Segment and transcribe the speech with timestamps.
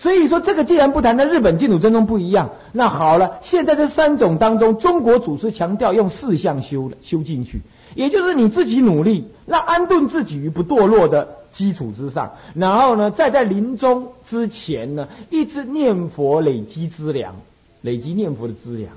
[0.00, 2.50] 所以说这个既然不谈，那日本净土真宗不一样。
[2.70, 7.60] 那好了，现在这三种当中，中国祖师强调用四项修了修进去，
[7.96, 17.34] 也就是你自己努力，让安顿自己于不堕落的基础之上，然后呢，再在临终之前呢，一直念佛累积资粮，
[17.82, 18.92] 累积念佛的资粮，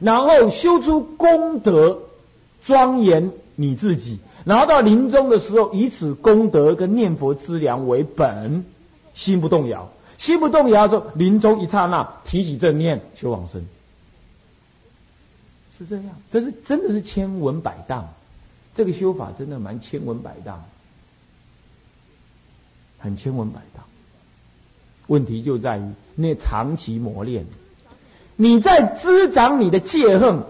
[0.00, 1.98] 然后修出功德，
[2.64, 8.64] 庄严你自己，然后到临终的时候，以此功德跟念佛资粮为本，
[9.12, 9.90] 心不动摇。
[10.18, 13.66] 心不动摇，说临终一刹那提起正念求往生，
[15.76, 16.06] 是这样。
[16.30, 18.08] 这是真的是千文百当，
[18.74, 20.64] 这个修法真的蛮千文百当，
[22.98, 23.84] 很千文百当。
[25.06, 27.46] 问题就在于那长期磨练，
[28.36, 30.42] 你在滋长你的戒恨，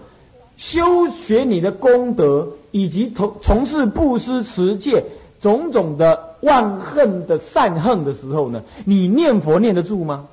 [0.55, 5.03] 修学你的功德，以及从从事布施持戒。
[5.39, 10.27] 种种的万恨的善恨的时候呢，你念佛念得住吗？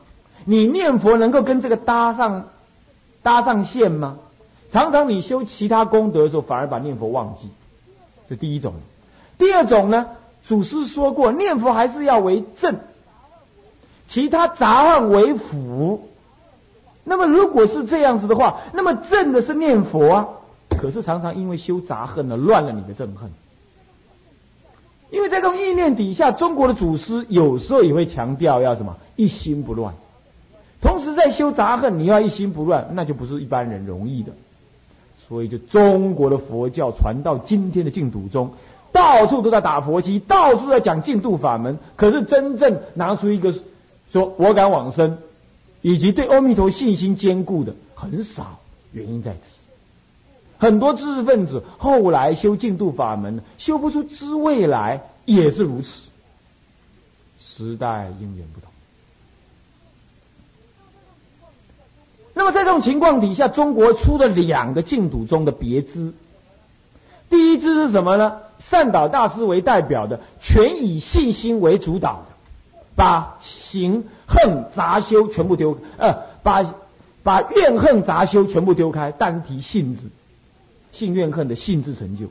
[0.44, 2.48] 你念佛能够跟这个搭上
[3.22, 4.18] 搭上线吗？
[4.70, 7.48] 常常你修其他功德的时候，反而把念佛忘记，
[8.28, 8.74] 这第一种。
[9.38, 10.06] 第二种呢，
[10.42, 12.76] 祖师说过，念佛还是要为正，
[14.08, 16.08] 其他杂恨为辅。
[17.04, 20.28] 那么如果是这样子的话，那么正的是念佛啊，
[20.78, 23.30] 可是常常因为修杂恨呢，乱了你的正恨。
[25.14, 29.94] 因为在这种意念底下，中国的祖师有时候也会强调要什么一心不乱。
[30.80, 34.32] 同时在修杂恨，你要一心不乱，那就不是一般人容易的。
[35.28, 38.52] 所以，就中国的佛教传到今天的净土中，
[38.90, 41.78] 到处都在打佛机，到处在讲净土法门。
[41.94, 43.54] 可是真正拿出一个
[44.12, 45.16] 说我敢往生，
[45.80, 48.58] 以及对阿弥陀信心坚固的很少，
[48.92, 49.63] 原因在此。
[50.64, 55.88] 很多知识分子后来修净土法门，修不出知味来，也是如此。
[57.38, 58.70] 时代因缘不同。
[62.32, 66.14] 那么在这种情况底下，中国出了两个净土中的别支。
[67.28, 68.38] 第一支是什么呢？
[68.58, 72.34] 善导大师为代表的，全以信心为主导的，
[72.96, 76.74] 把行恨杂修全部丢，呃，把
[77.22, 80.08] 把怨恨杂修全部丢开，单提信字。
[80.94, 82.26] 信怨恨的性质成就，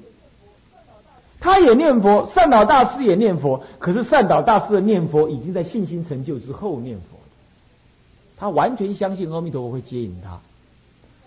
[1.40, 7.18] 他也念佛，善导大师也念佛，可是善导大师的念佛已经在信心成就之后念佛，
[8.38, 10.40] 他完全相信阿弥陀佛会接引他，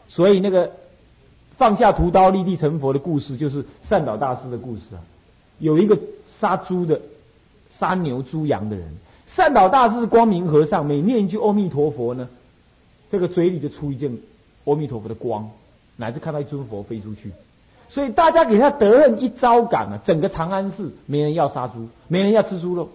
[0.09, 0.73] 所以那个
[1.59, 5.01] 放下屠刀立地成佛的故事，就是善导大师的故事啊。
[5.59, 5.99] 有一个
[6.41, 7.01] 杀猪的，
[7.79, 8.89] 杀牛猪羊的人，
[9.27, 12.29] 善导大师是光明和尚，每念一句阿弥陀佛呢，
[13.11, 14.17] 这个嘴里就出一件
[14.65, 15.51] 阿弥陀佛的光。
[15.97, 17.33] 乃至看到一尊佛飞出去，
[17.89, 22.91] 所以大家给他得恨一招感啊，整个长安市没人要杀猪，没人要吃猪肉，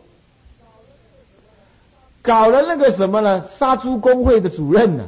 [2.21, 3.43] 搞了那个什么呢？
[3.43, 5.07] 杀猪工会的主任呢，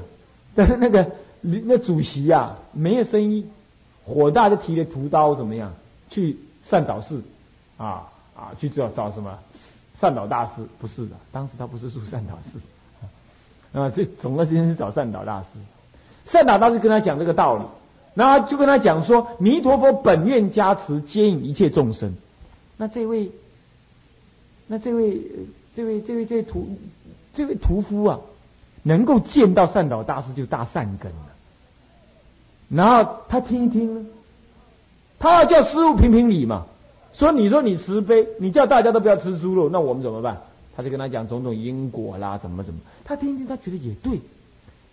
[0.55, 1.11] 的 那个
[1.41, 3.45] 那主席啊，没有生意，
[4.05, 5.71] 火大就提了屠刀怎么样？
[6.09, 7.21] 去善导寺，
[7.77, 9.37] 啊啊，去找找什么
[9.99, 10.65] 善导大师？
[10.79, 12.59] 不是的，当时他不是住善导寺，
[13.77, 15.49] 啊，这总而言之是找善导大师。
[16.25, 17.65] 善导大师跟他讲这个道理。
[18.13, 22.13] 然后就跟他讲说，弥陀佛本愿加持接引一切众生。
[22.77, 23.31] 那这位，
[24.67, 25.21] 那这位，
[25.75, 26.67] 这位，这位，这位屠，
[27.33, 28.19] 这位屠夫啊，
[28.83, 31.17] 能够见到善导大师就大善根了。
[32.69, 34.07] 然后他听一听，
[35.19, 36.65] 他要叫师傅评评理嘛，
[37.13, 40.41] 说你说你慈悲，你叫大家都不要吃猪肉，那我们怎么办？
[40.75, 42.79] 他就跟他讲种种因果啦，怎么怎么。
[43.05, 44.19] 他听听，他觉得也对。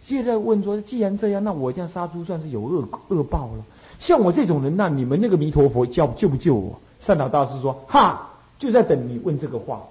[0.05, 3.65] 接着问说：“既然这样，那我这样杀猪算是有恶恶报了。
[3.99, 9.83] 像我这种人，那你们那个弥陀佛教救不救我？”善导大师说：“哈，就在等你问这个话。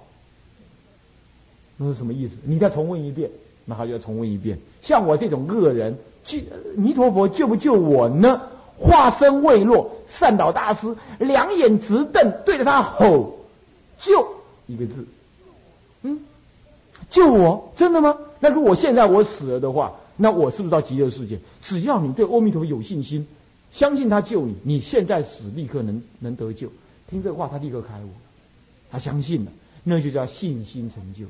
[1.76, 2.34] 那是什么意思？
[2.44, 3.30] 你再重问一遍，
[3.64, 4.58] 那他就要重问一遍。
[4.82, 6.38] 像我这种恶人，救
[6.76, 8.40] 弥陀佛救不救我呢？”
[8.82, 13.36] 话声未落，善导大师两眼直瞪，对着他吼
[14.00, 14.26] ：“救！”
[14.66, 15.06] 一个字，
[16.02, 16.18] 嗯，
[17.10, 17.70] 救我？
[17.76, 18.16] 真的吗？
[18.38, 19.92] 那如果现在我死了的话？
[20.22, 21.38] 那我是不是到极乐世界？
[21.62, 23.26] 只要你对阿弥陀佛有信心，
[23.72, 26.70] 相信他救你，你现在死立刻能能得救。
[27.08, 28.10] 听这话，他立刻开悟，
[28.90, 29.50] 他相信了，
[29.82, 31.24] 那就叫信心成就。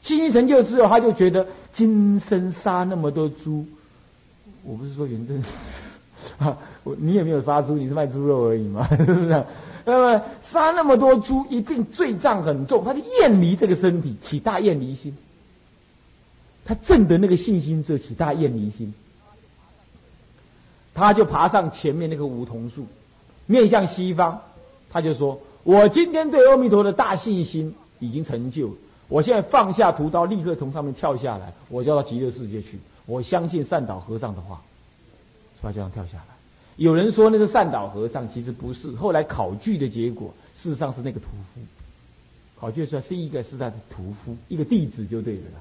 [0.00, 3.66] 信心成就之后，他就觉得今生杀那么多猪，
[4.64, 5.42] 我不是说元正
[6.38, 9.44] 啊，我你也没有杀猪，你是卖猪肉而已嘛， 是不是？
[9.84, 15.14] 那么杀那么多猪，一定罪障很重，他就厌离这个身体，起大厌离心。
[16.70, 18.94] 他正得那个信心之后起大厌离心，
[20.94, 22.86] 他就爬上前面那棵梧桐树，
[23.46, 24.40] 面向西方，
[24.88, 28.72] 他就说：“我今天对阿弥陀的大信心已经成就，
[29.08, 32.78] 我现在放下屠刀，立刻从上面跳下来，我就要到极乐世界去。
[33.04, 34.62] 我相信善导和尚的话，
[35.60, 36.26] 所以这样跳下来。
[36.76, 38.92] 有人说那是善导和尚，其实不是。
[38.92, 41.60] 后来考据的结果，事实上是那个屠夫。
[42.60, 45.60] 考据出来是一个是他的屠夫，一个弟子就对了。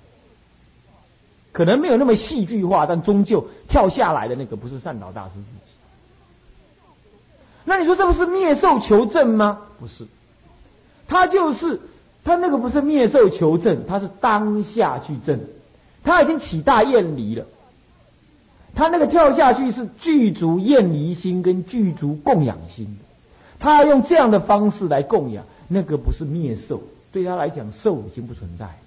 [1.52, 5.72] 可能没有那么戏剧化，但终究跳下来的那个不是善导大师自己。
[7.66, 9.60] 那你说这不是灭寿求证吗？
[9.80, 10.08] 不是，
[11.08, 11.80] 他就是
[12.24, 15.40] 他那个不是灭寿求证，他是当下去证，
[16.04, 17.46] 他已经起大厌离了。
[18.76, 22.98] 他那个跳下去是具足厌离心跟具足供养心，
[23.60, 26.82] 他要用这样的方式来供养，那个不是灭寿，
[27.12, 28.78] 对他来讲寿已经不存在。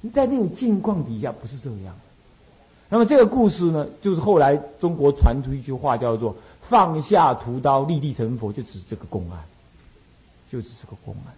[0.00, 1.94] 你在那种境况底下不是这样。
[2.88, 6.36] 那么这个故事呢，就是后来中国传出一句话，叫做
[6.70, 9.44] “放下屠刀，立地成佛”，就指这个公案，
[10.50, 11.34] 就指这个公案。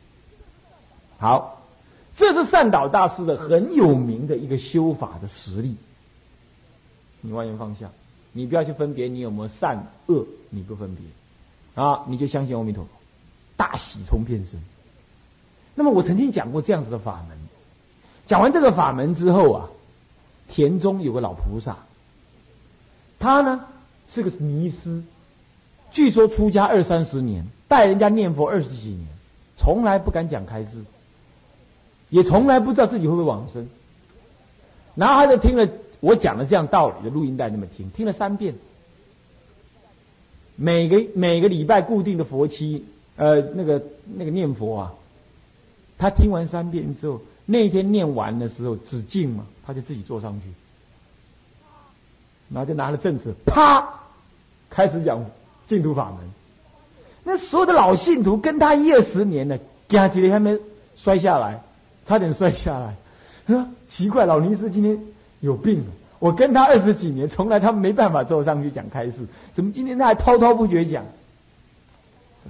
[1.19, 1.63] 好，
[2.15, 5.75] 这是善导大师的很有名的一个修法的实例。
[7.21, 7.91] 你完全放下，
[8.33, 11.05] 你不要去分别你有没有善恶，你不分别
[11.83, 12.91] 啊，你就相信阿弥陀佛，
[13.57, 14.61] 大喜冲遍身。
[15.75, 17.37] 那么我曾经讲过这样子的法门，
[18.31, 19.69] 讲完这个法门之后啊，
[20.49, 21.79] 田中有个老菩萨，
[23.19, 23.65] 他呢
[24.15, 25.03] 是个尼师，
[25.91, 29.09] 据说出家二三十年，带人家念佛二十几年，
[29.57, 30.85] 从来不敢讲开示，
[32.09, 33.69] 也从来不知道自己会不会往生，
[34.95, 35.69] 然后他就听了。
[35.99, 38.55] 我讲的这样道理的录音带，那么听听了三遍。
[40.55, 42.85] 每个每个礼拜固定的佛期，
[43.17, 44.95] 呃，那个那个念佛啊，
[45.99, 50.47] 他听完三遍之后，那一天念完的时候止境嘛，他就自己坐上去，
[52.49, 53.87] 然后就拿了正子，啪，
[54.69, 55.25] 开始讲
[55.67, 56.19] 净土法门。
[57.25, 59.59] 那所有的老信徒跟他一二十年了，
[59.89, 60.59] 嘎几天还没
[60.97, 61.63] 摔下来，
[62.07, 62.97] 差点摔下来，
[63.47, 64.99] 说奇怪，老尼师今天。
[65.43, 65.83] 有病！
[66.19, 71.03] 我跟他二十几年，从来他没办法坐上去讲开示，怎么今天他还滔滔不绝讲？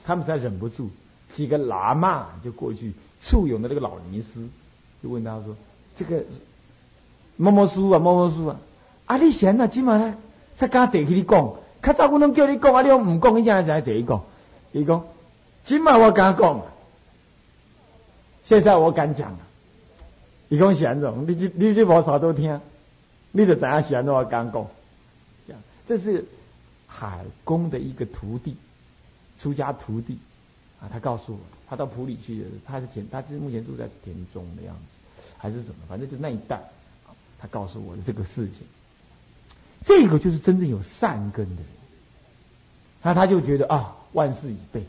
[0.05, 0.91] 他们实在忍不住，
[1.33, 4.45] 几个喇嘛就过去簇拥的那个老尼师，
[5.03, 5.57] 就问他说
[5.97, 6.23] ：“这个
[7.37, 8.57] 某某书啊，某某书啊，
[9.07, 10.19] 啊你闲啊，今晚
[10.57, 11.53] 才敢坐去你讲，
[11.83, 14.23] 较早我拢叫你讲，啊你又唔讲，你现在才坐去讲。
[14.73, 15.05] 伊讲，
[15.65, 16.61] 今晚我敢讲，
[18.45, 19.39] 现在我敢讲了。
[20.49, 22.61] 伊讲闲着，你这你这无啥都听。”
[23.33, 24.67] 你的怎样写那么刚讲，
[25.87, 26.25] 这是
[26.89, 28.57] 海公的一个徒弟，
[29.39, 30.19] 出家徒弟
[30.81, 31.39] 啊，他告诉我，
[31.71, 36.61] 他到普里去的，他是田，他是目前住在田中的样子，还是怎么，反正就那一带，
[37.39, 38.67] 他告诉我的这个事情，
[39.85, 41.71] 这个就是真正有善根的人，
[43.03, 44.85] 那他就觉得啊，万事已备，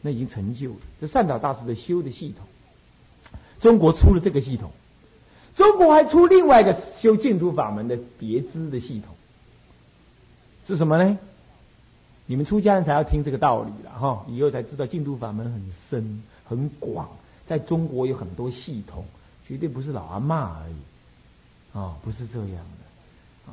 [0.00, 0.76] 那已经成就了。
[1.00, 2.46] 这善导大师的修的系统，
[3.60, 4.70] 中国出了这个系统。
[5.56, 9.14] 中国还出另外一个修净土法门的别支的系统，
[10.66, 11.18] 是什么呢？
[12.32, 17.06] 你们出家人才要听这个道理了哈，以后才知道净土法门很深很广，
[17.44, 19.04] 在中国有很多系统，
[19.46, 23.52] 绝对不是老阿妈而已，啊，不是这样的，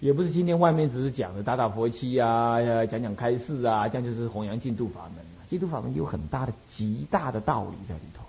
[0.00, 5.24] 也不是今天外面只是讲的打打佛七啊，讲讲开示啊，这样就是弘扬净土法门。
[5.48, 8.24] 净土法门有很大的极大的道理在里头，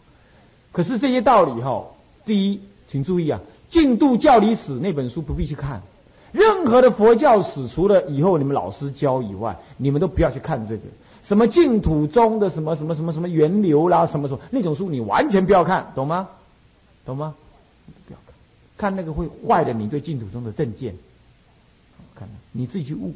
[0.72, 1.84] 可是这些道理哈，
[2.26, 2.62] 第一。
[2.90, 3.40] 请注意啊，
[3.74, 5.82] 《净度教理史》那本书不必去看，
[6.34, 10.84] 任何的佛教史，除了以后你们老师教以外，你们都不要去看这个。
[11.22, 16.28] 什么净土中的什么什么什么什么源流啦，什么什么那种书，你完全不要看，懂吗？
[17.06, 17.34] 懂吗？
[18.06, 18.36] 不要看，
[18.76, 20.96] 看那个会坏了你对净土中的正见。
[22.14, 23.14] 看，你自己去悟，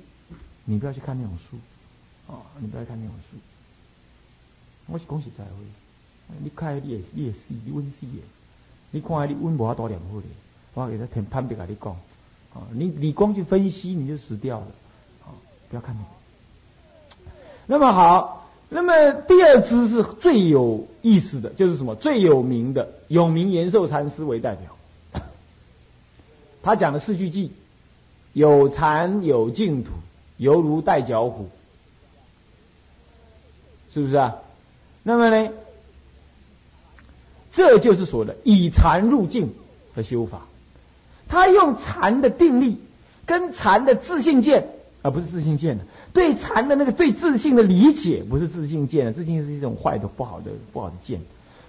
[0.64, 1.58] 你不要去看那种书，
[2.32, 3.38] 啊，你不要看那种书。
[4.86, 5.52] 我是恭喜在会，
[6.42, 8.22] 你看你也你也是你温习也。
[8.92, 10.28] 你看，你温无法多两好的，
[10.76, 11.94] 我给他坦坦白跟你讲，
[12.74, 14.68] 你你光去分析你就死掉了，
[15.26, 15.34] 啊，
[15.70, 16.08] 不要看那个。
[17.66, 25.22] 那么好，那么第二支是最有意思的，就是什么最有名的永明延寿禅师为代表，
[26.64, 27.50] 他讲的四句偈，
[28.34, 29.92] 有禅有净土，
[30.38, 31.50] 犹如带脚虎，
[33.94, 34.36] 是不是啊？
[35.04, 35.52] 那么呢？
[37.52, 39.52] 这就是所谓的以禅入境
[39.96, 40.46] 的修法，
[41.28, 42.78] 他用禅的定力
[43.26, 44.68] 跟禅的自信见，
[45.02, 51.20] 而不是自信见的，对禅的那个对自信的理解，不是自信见的，自信是一种坏的、不好的、不好的见。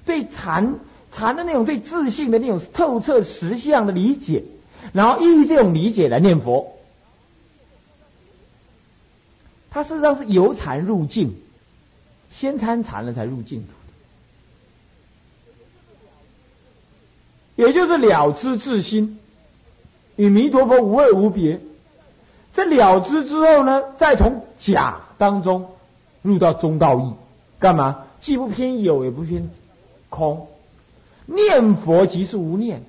[0.04, 0.74] 对禅
[1.12, 4.44] 禅的那种对自信的那种透彻实相的理解，
[4.92, 6.72] 然后依于这种理解来念佛，
[9.70, 11.34] 他事实上是由禅入境，
[12.30, 13.68] 先参禅了才入净土。
[17.56, 19.18] 也就是了知自心，
[20.18, 21.60] 与弥陀佛无二无别。
[22.52, 25.70] 这了知之后呢，再从假当中
[26.22, 27.12] 入到中道义，
[27.58, 28.04] 干嘛？
[28.20, 29.48] 既不偏有，也不偏
[30.08, 30.48] 空。
[31.24, 32.82] 念佛即是无念，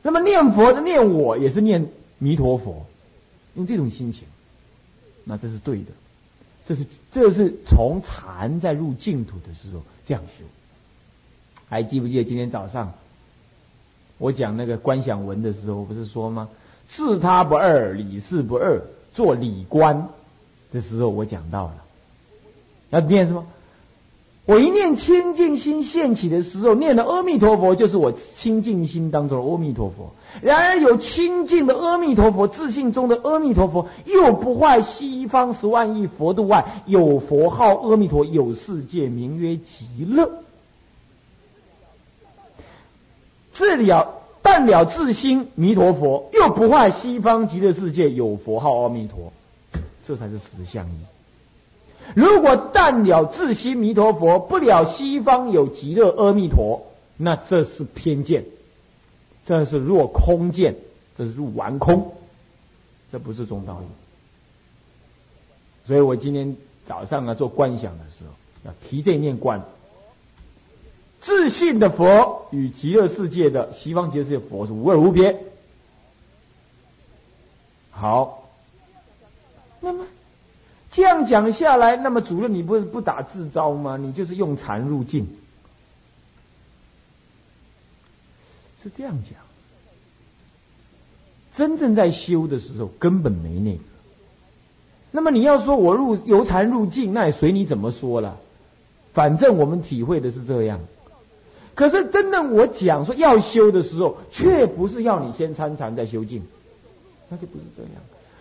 [0.00, 2.86] 那么念佛的念我也是念弥陀佛，
[3.54, 4.28] 用这种心情，
[5.24, 5.90] 那这是对的。
[6.66, 10.44] 这是这是从禅在入净土的时候这样修。
[11.68, 12.94] 还记不记得今天早上
[14.18, 16.48] 我讲那个观想文的时候，不是说吗？
[16.86, 18.80] 自他不二，理事不二，
[19.12, 20.08] 做理官
[20.72, 21.74] 的时候，我讲到了
[22.90, 23.44] 要念什么？
[24.46, 30.12] 我一念清净心现起的时候，念的阿弥陀佛就是我清净心当中的阿弥陀佛。
[30.42, 40.30] 然而有清净的阿弥陀佛，自信中的阿弥陀佛，又不坏西方十万亿佛度外有佛号阿弥陀，有世界名曰极乐。
[43.54, 49.32] 自了但了自心弥陀佛，又不坏西方极乐世界有佛号阿弥陀，
[50.04, 50.98] 这才是实相义。
[52.14, 56.84] 如果但了自心弥陀佛，不了西方有极乐阿弥陀，
[57.16, 58.44] 那这是偏见，
[59.46, 60.76] 这是若空见，
[61.16, 62.12] 这是入完空，
[63.10, 63.86] 这不是中道义。
[65.86, 68.30] 所以我今天早上啊做观想的时候，
[68.66, 69.62] 要提这念观。
[71.24, 75.34] 自信的佛与极乐世界的西方极乐世界佛是无二无别。
[77.90, 78.46] 好，
[79.80, 80.04] 那么。
[80.90, 83.96] 这样讲下来，那么主任，你不是不打自招吗？
[83.96, 85.26] 你就是用禅入境，
[88.82, 89.32] 是这样讲。
[91.56, 93.82] 真正在修的时候，根本没那个。
[95.10, 98.38] 那么你要说我入由禅入境，那也随你怎么说了。
[99.14, 100.80] 反正我们体会的是这样。
[101.74, 106.42] 可是真的，我讲说要修的时候，却不是要你先参禅再修静，
[107.28, 107.92] 那就不是这样。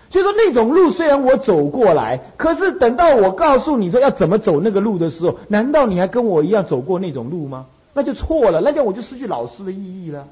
[0.09, 7.65] 就说那种路虽然我走过来，可是等到我告诉你说要怎么走那个路的时候，难道你还跟我一样走过那种路吗？
[7.95, 10.27] 那就错了，那叫我就失去老师的意义了。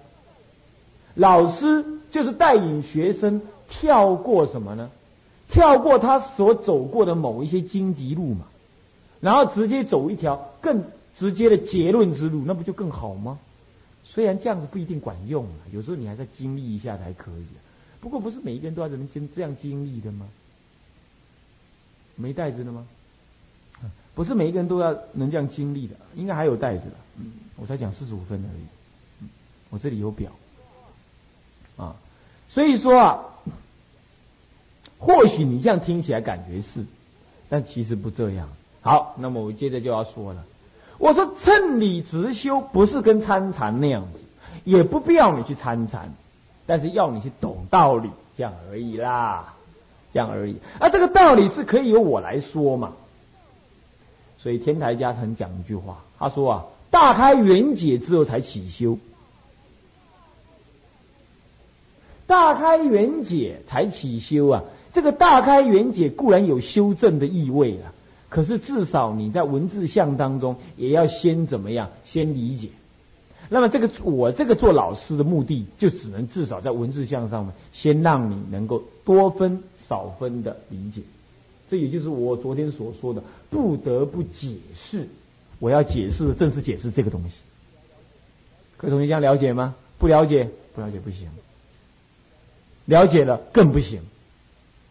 [1.16, 4.90] 老师就是带领学生跳过什么呢？
[5.50, 8.46] 跳过他所走过的某一些荆棘路嘛，
[9.20, 10.84] 然后直接走一条更
[11.22, 13.38] 直接的结论之路，那不就更好吗？
[14.04, 17.46] 虽然这样子不一定管用啊，有时候你还在经历一下才可以。
[18.00, 20.28] 不过不是每一个人都要这么经这样经历的吗？
[22.16, 22.88] 没袋子的吗？
[24.16, 26.96] 不是每一个人都要能这样经历的，应该还有袋子的。
[27.58, 29.28] 我才讲四十五分而已。
[29.70, 30.32] 我这里有表。
[31.78, 31.96] 啊，
[32.50, 33.24] 所以说啊，
[34.98, 36.84] 或许你这样听起来感觉是，
[37.48, 38.50] 但其实不这样。
[38.82, 40.44] 好，那么我接着就要说了。
[41.02, 44.20] 我说趁理直修不是跟参禅那样子，
[44.64, 46.14] 也不必要你去参禅。
[46.68, 49.56] 但是要你去懂道理，这样而已啦，
[50.14, 50.56] 这样而已。
[50.80, 52.94] 而这个道理是可以由我来说嘛。
[54.42, 59.00] 所以天台家曾讲一句话，他说啊：“大开圆解之后才起修，
[62.28, 64.64] 大开圆解才起修啊。
[64.94, 67.91] 这个大开圆解固然有修正的意味啊，
[68.32, 71.92] 可是至少你在文字相当中也要先怎么样？
[72.06, 72.70] 先理解。”
[73.50, 81.02] 那么这个我这个做老师的目的，就只能至少在文字项上面，先让你能够多分少分的理解。
[81.70, 85.10] 这也就是我昨天所说的，不得不解释。
[85.60, 87.42] 我要解释的正是解释这个东西。
[88.78, 89.76] 各位同学这样了解吗？
[89.98, 91.28] 不了解，不了解不行。
[92.86, 94.02] 了解了更不行。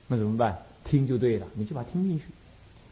[0.07, 0.59] 那怎么办？
[0.85, 2.27] 听就对了，你就把它听进去。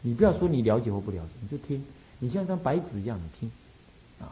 [0.01, 1.83] 你不要说你了解或不了解，你就听。
[2.19, 3.51] 你像张白纸一样，你听。
[4.19, 4.31] 啊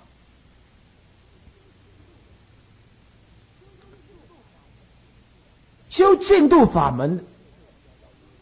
[5.90, 7.24] 修净度法门，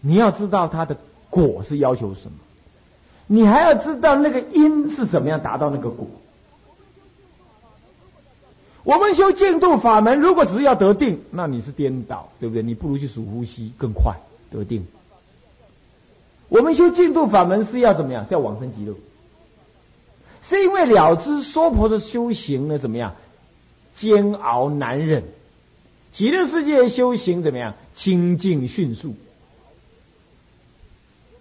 [0.02, 0.98] 你要知道它的
[1.30, 2.38] 果是要求什么，
[3.28, 6.08] 你还要知道那个因是怎么样达到那个果。
[8.84, 12.62] 我们修净度法门，如果只是要得定，那你是颠倒，对不对？
[12.62, 14.16] 你不如去数呼吸更快
[14.52, 14.86] 得定。
[16.56, 18.26] 我们修净度法门是要怎么样？
[18.26, 18.96] 是要往生极乐，
[20.42, 22.78] 是因为了知娑婆的修行呢？
[22.78, 23.14] 怎么样？
[23.98, 25.26] 煎熬难忍。
[26.14, 27.74] 极乐世界修行怎么样？
[27.94, 29.16] 清净迅速，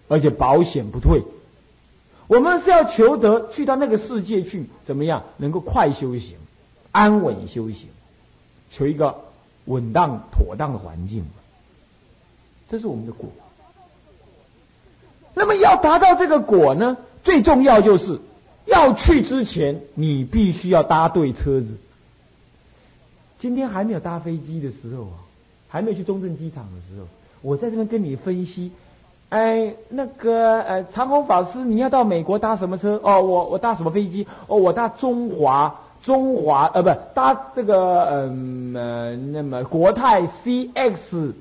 [0.08, 1.22] 而且保险不退。
[2.26, 6.38] 我们是要求得去到那个世界去，怎么样能够快修行、
[6.90, 7.86] 安稳修行，
[8.72, 9.20] 求一个
[9.66, 11.24] 稳当妥当的环境。
[12.68, 13.30] 这是我们的果。
[15.34, 18.20] 那么要达到这个果呢，最重要就是
[18.66, 21.76] 要去之前，你必须要搭对车子。
[23.38, 25.18] 今天还没有搭飞机的时候啊，
[25.68, 27.06] 还没有去中正机场的时候，
[27.42, 28.72] 我在这边跟你分析，
[29.28, 32.98] 哎，那个呃，长虹法师，你要到美国搭什么车？
[33.02, 34.26] 哦，我我搭什么飞机？
[34.46, 41.32] 哦，我搭中华中华呃，不搭这个嗯，那么国泰 CX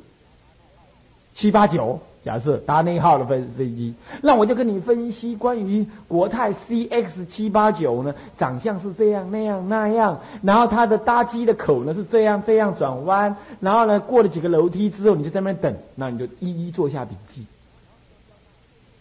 [1.34, 2.00] 七八九。
[2.24, 17.46] 假设搭那一号的飞飞机，那我就跟你分析关于国泰 CX 七八九呢，长相是这样那样那样，然后它的搭机的口呢是这样这样转弯，然后呢过了几个楼梯之后，你就在那等，那你就一一做下笔记。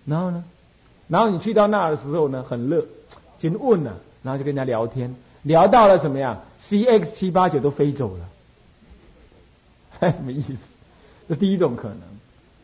[0.05, 0.43] 然后呢，
[1.07, 2.85] 然后你去到那儿的时候呢，很热，
[3.39, 8.17] 先问了，然后就跟人家聊天，聊到了什么呀？CX 七八九都飞走
[10.01, 10.57] 了， 什么意思？
[11.29, 12.12] 这第一种可能。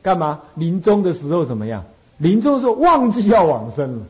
[0.08, 0.40] 干嘛？
[0.54, 1.84] 临终的时候怎么样？
[2.16, 4.06] 临终的时候忘记要往生了，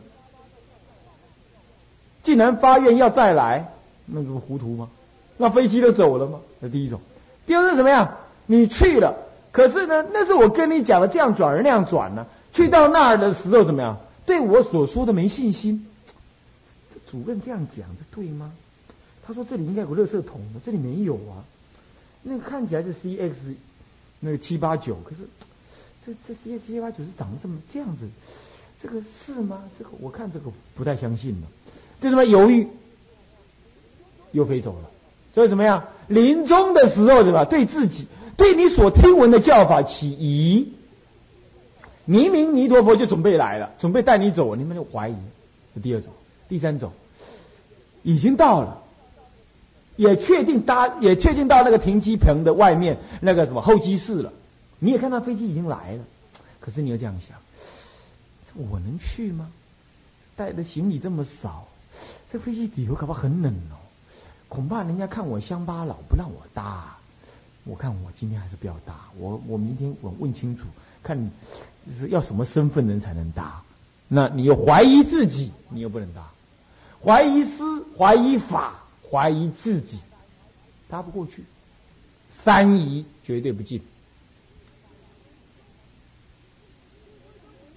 [2.23, 3.69] 竟然发愿要再来，
[4.07, 4.89] 那不糊涂吗？
[5.37, 6.39] 那飞机都走了吗？
[6.61, 7.01] 这第一种。
[7.47, 8.17] 第二是什么样？
[8.47, 9.13] 你去了，
[9.51, 12.25] 可是呢，那是我跟你讲的，这样转而那样转呢。
[12.53, 13.99] 去到那儿的时候怎么样？
[14.25, 15.85] 对我所说的没信心。
[16.95, 18.53] 这主任这样讲，这对吗？
[19.27, 21.43] 他说这里应该有个垃圾桶的，这里没有啊。
[22.23, 23.33] 那个看起来是 CX，
[24.21, 25.23] 那个七八九，可是。
[26.27, 28.09] 这这些七八九是长得这么这样子，
[28.81, 29.65] 这个是吗？
[29.79, 31.47] 这个我看这个不太相信了，
[32.01, 32.67] 就这么犹豫，
[34.33, 34.91] 又飞走了。
[35.35, 35.85] 所以怎么样？
[36.09, 37.45] 临终的时候，对吧？
[37.45, 40.73] 对自己，对你所听闻的教法起疑。
[42.07, 45.15] 明明弥陀佛就准备来了，准备带你走，你们就怀疑。
[45.75, 46.11] 这第二种，
[46.49, 46.93] 第三种，
[48.03, 48.83] 已经到了，
[49.97, 54.33] 也确定搭，也确定到那个停机坪的外面那个什么候机室了。
[54.79, 56.05] 你也看到飞机已经来了，
[56.61, 57.37] 可是你要这样想：
[58.55, 59.51] 我能去吗？
[60.37, 61.67] 带的行李这么少，
[62.31, 63.77] 这飞机底头可不很冷哦。
[64.49, 66.97] 恐怕人家看我乡巴佬不让我搭。
[67.65, 68.95] 我看我今天还是不要搭。
[69.19, 70.65] 我我明天我问清楚，
[71.03, 71.31] 看
[71.99, 73.63] 是要什么身份人才能搭。
[74.07, 76.31] 那你又怀疑自己，你又不能搭。
[77.05, 77.63] 怀疑师，
[77.97, 78.75] 怀疑法，
[79.11, 79.99] 怀疑自己，
[80.89, 81.45] 搭不过去。
[82.33, 83.83] 三疑绝对不进。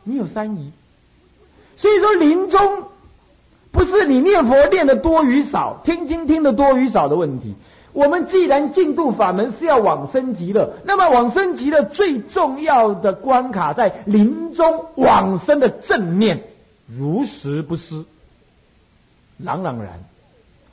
[0.04, 0.72] 你有三疑，
[1.78, 2.86] 所以说临终
[3.72, 7.54] 不是你念佛念的多与少，听经听的多与少的问题。
[7.94, 16.42] 我们既然进度法门是要往生极乐，那么往生极乐最重要的关卡在临终往生的正念，
[16.88, 18.04] 如实不失，
[19.38, 20.04] 朗朗然，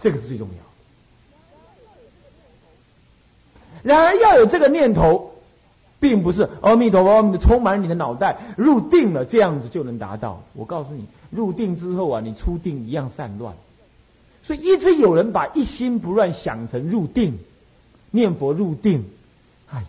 [0.01, 0.55] 这个是最重要。
[3.83, 5.35] 然而要有这个念头。
[6.01, 10.43] 并不是阿弥陀佛充满你的脑袋，入定了这样子就能达到。
[10.55, 13.55] 我告诉你，入定之后啊，你出定一样散乱。
[14.43, 17.39] 所以一直有人把一心不乱想成入定，
[18.11, 19.05] 念佛入定，
[19.71, 19.85] 哎，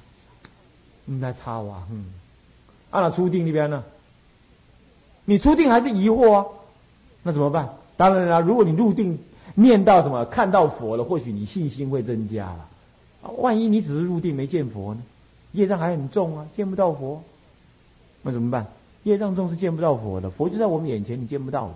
[1.06, 2.06] 你在插我，嗯，
[2.90, 3.84] 按了出定那边呢？
[5.26, 6.46] 你出定还是疑惑啊？
[7.22, 7.70] 那怎么办？
[7.96, 9.20] 当然了，如果你入定
[9.54, 12.66] 念到什么看到佛了，或许你信心会增加了。
[13.38, 15.02] 万一你只是入定没见佛呢？
[15.52, 17.24] 业障还很重啊，见不到佛，
[18.22, 18.68] 那怎么办？
[19.04, 21.76] 业障重是见不到佛的，佛就在我们眼前，你见不到的，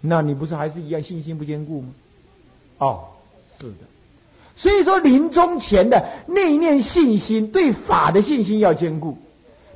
[0.00, 1.88] 那你不是还是一样信心不坚固吗？
[2.78, 3.04] 哦，
[3.60, 3.78] 是的。
[4.56, 9.18] 所以说，临终前的内念信心，对法的信心要坚固，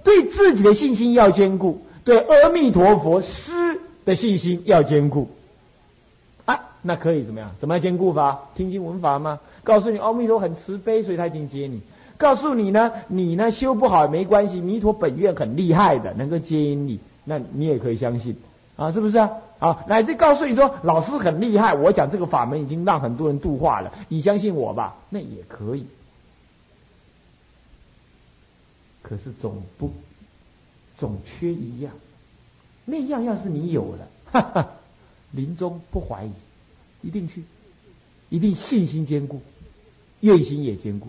[0.02, 5.28] 对自己的信心要坚固，对阿弥陀佛师的信心要坚固。
[6.46, 7.54] 啊，那可以怎么样？
[7.58, 8.48] 怎么样坚固法？
[8.54, 9.38] 听经闻法吗？
[9.62, 11.80] 告诉你，阿弥陀很慈悲，所以他已经接你。
[12.20, 18.36] 告诉你呢，你呢修不好也没关系，弥陀本愿很厉害的，能够接引你，那你也可以相信，
[18.76, 19.30] 啊，是不是啊？
[19.58, 25.86] 啊，乃至告诉你说老师很厉害，我讲这个法门已经让很多人度化了，你相信我吧，那也可以。
[29.00, 29.90] 可是总不
[30.98, 31.90] 总缺一样，
[32.84, 34.68] 那样要是你有了，哈哈，
[35.30, 36.32] 临终不怀疑，
[37.00, 37.44] 一定去，
[38.28, 39.40] 一定信心坚固，
[40.20, 41.08] 愿心也坚固。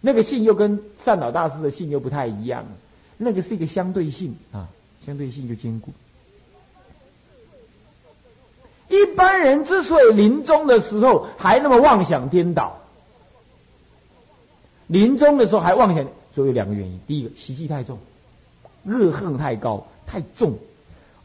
[0.00, 2.64] 那个性又跟善导大师的性又不太一样，
[3.16, 4.68] 那个是一个相对性啊，
[5.00, 5.90] 相对性就坚固。
[8.88, 12.78] 一般人之所以临终的时候还那么妄想颠倒，
[14.86, 17.98] 临终的时候还妄想，所以有两个原因：第一个习气太重，
[18.84, 20.58] 恶恨太高太重，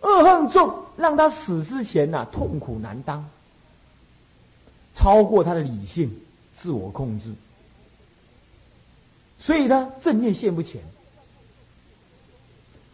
[0.02, 3.30] 恶恨重让他死之前呐痛苦难当，
[4.94, 6.20] 超过他的理性
[6.56, 7.34] 自我控制。
[9.44, 10.82] 所以呢，正念现不前，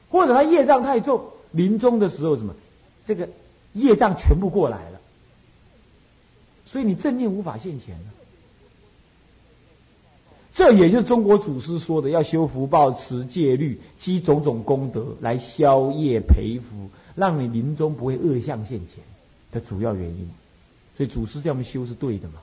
[0.10, 2.56] 或者他业障太重，临终的时候什么，
[3.06, 3.30] 这个
[3.74, 5.00] 业障全部过来了，
[6.66, 8.06] 所以你正念无法现前了。
[10.56, 19.04] 这也就是中国祖师说的，要修福报、持戒律、积种种功德来消业培福，让你临终不会恶相现前
[19.52, 20.28] 的主要原因。
[20.98, 22.40] 所以祖师这样修是对的嘛？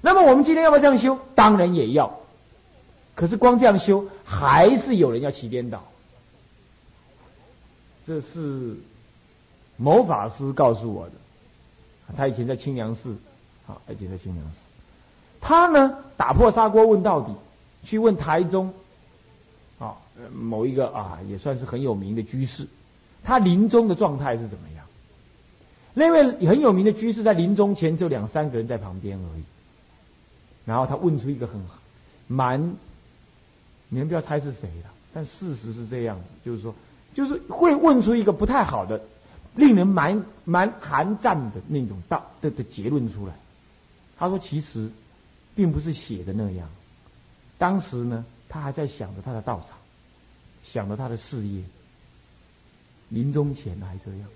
[0.00, 1.18] 那么我们今天要不要这样修？
[1.34, 2.21] 当然也要。
[3.14, 5.82] 可是光这样修，还是有人要起颠倒。
[8.06, 8.76] 这是
[9.76, 11.12] 某法师告诉我的。
[12.16, 13.16] 他以前在清凉寺，
[13.66, 14.58] 啊，以前在清凉寺。
[15.40, 17.34] 他呢，打破砂锅问到底，
[17.84, 18.72] 去问台中，
[19.78, 19.96] 啊，
[20.34, 22.66] 某一个啊，也算是很有名的居士，
[23.22, 24.84] 他临终的状态是怎么样？
[25.94, 29.42] 那位很有名的居士在临终前就两三个人在旁边而已。
[30.64, 31.60] 然后他问出一个很
[32.26, 32.74] 蛮，
[33.92, 36.74] 你们不要猜是谁了，但事实是这样子，就是说，
[37.12, 38.98] 就是会问出一个不太好的。
[39.54, 43.34] 令人蛮蛮寒战的那种道的的结论出来。
[44.16, 44.90] 他说：“其实，
[45.54, 46.66] 并不是写的那样。
[47.58, 49.76] 当时呢，他还在想着他的道场，
[50.62, 51.62] 想着他的事业。
[53.10, 54.28] 临终前还这样，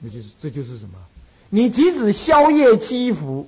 [0.00, 0.98] 那就是这就是什么？
[1.50, 3.46] 你即使宵夜积福，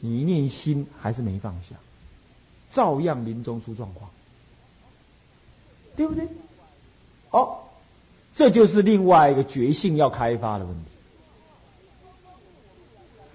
[0.00, 1.74] 你一念心还是没放下，
[2.72, 4.10] 照样临终出状况，
[5.94, 6.26] 对不对？
[7.30, 7.58] 哦。”
[8.34, 10.80] 这就是另外一个觉性要开发的问题。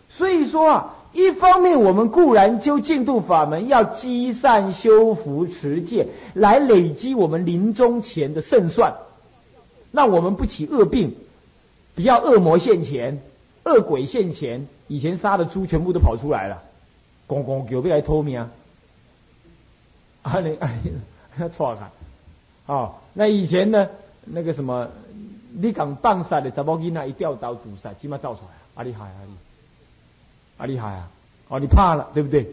[0.09, 8.95] 所以说啊，一方面我们固然修净土法门，要积善修福持戒，来累积我们临终前的胜算，
[9.91, 11.15] 那我们不起恶病，
[11.93, 13.21] 不要恶魔现前、
[13.65, 14.67] 恶鬼现前。
[14.87, 16.63] 以前杀的猪全部都跑出来了，
[17.27, 18.49] 公公狗被来偷命啊！
[20.27, 21.89] 啊你啊你，错了，
[22.65, 23.87] 哦，那以前呢？
[24.25, 24.89] 那个什么，
[25.53, 29.35] 你讲棒杀的查某囡仔一掉刀自杀，起码造出来，啊厉害啊你，
[30.57, 31.09] 啊厉害啊，
[31.47, 32.45] 哦你怕了对不对？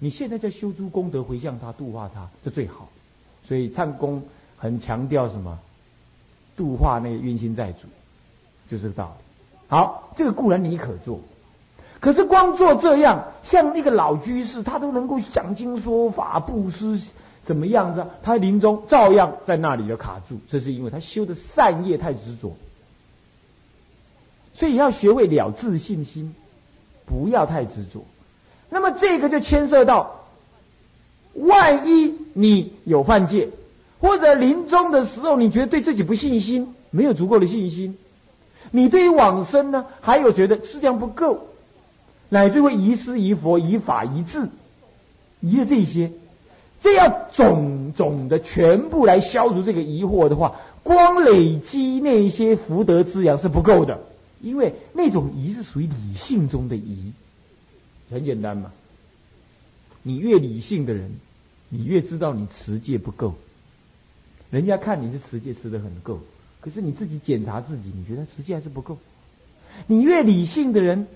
[0.00, 2.88] 你现在在修诸功德回向他度化他，这最好。
[3.46, 4.24] 所以唱功
[4.58, 5.56] 很强调什么？
[6.56, 7.86] 度化那个冤亲债主，
[8.68, 9.24] 就这个道理。
[9.68, 11.20] 好，这个固然你可做，
[12.00, 17.00] 可是光做这样，像那个老居士，他都能够讲经说法布施。
[17.50, 18.06] 怎么样子？
[18.22, 22.56] 他临终照样在那里的卡住，这是因为他修的善业太执着，
[24.54, 26.32] 所以要学会了自信心，
[27.06, 28.04] 不要太执着。
[28.68, 30.26] 那么这个就牵涉到，
[31.34, 33.48] 万一你有犯戒，
[33.98, 37.98] 或者临终的时候你觉得对自己不信心，没有足够的信心，
[38.70, 41.48] 你对于往生呢，还有觉得质量不够，
[42.28, 44.48] 乃至会疑师疑佛疑法疑智，
[45.40, 46.12] 疑了这些。
[46.80, 54.00] 这要种种的全部来消除这个疑惑的话，光累积那些福德滋养是不够的，
[54.40, 57.12] 因为那种疑是属于理性中的疑，
[58.10, 58.72] 很简单嘛。
[60.02, 61.12] 你越理性的人，
[61.68, 63.34] 你越知道你持戒不够。
[64.50, 66.18] 人家看你是持戒持得很够，
[66.62, 68.96] 可是你自己检查自己，你觉得持戒还是不够。
[69.86, 71.06] 你越理性的人，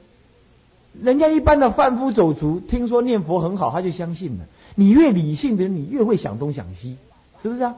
[1.03, 4.45] 人家一般的贩夫走卒，听说念佛很好，他就相信了。
[4.75, 6.97] 你越理性的人，你越会想东想西，
[7.41, 7.77] 是不是啊？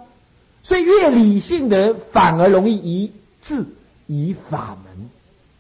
[0.63, 3.67] 所以越理性的人反而容易疑智、
[4.07, 5.11] 疑法门，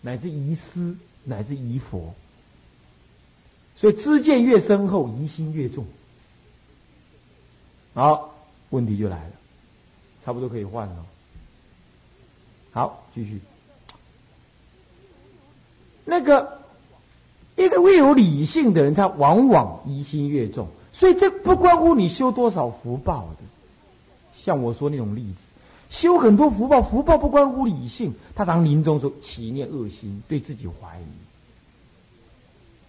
[0.00, 2.14] 乃至疑思，乃至疑佛。
[3.76, 5.84] 所以知见越深厚，疑心越重。
[7.92, 8.34] 好，
[8.70, 9.32] 问题就来了，
[10.24, 11.06] 差不多可以换了。
[12.72, 13.40] 好，继续。
[16.04, 16.62] 那个
[17.56, 20.68] 一个越有理性的人，他往往疑心越重。
[20.98, 23.44] 所以这不关乎你修多少福报的，
[24.34, 25.36] 像我说那种例子，
[25.90, 31.04] 修很多福报，福报不关乎理性，他常临终时候起念恶心，对自己怀疑，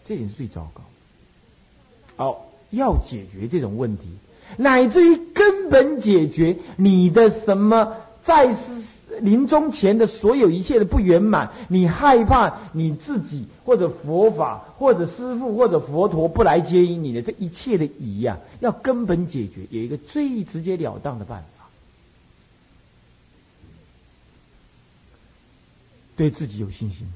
[0.05, 0.81] 这点是最糟糕。
[2.15, 4.05] 好，要解决这种问题，
[4.55, 8.57] 乃至于根本解决你的什么在世。
[9.21, 21.65] 临终前的所有一切的不圆满，你害怕你自己或者佛法或者师父或者佛陀不来接引你的这一切的疑呀，要根本解决，有一个最直截了当的办法，
[26.15, 27.07] 对自己有信心，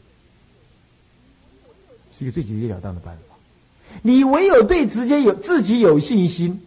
[2.12, 3.36] 是一个最直截了当的办法。
[4.02, 6.62] 你唯有对直接有自己有信心，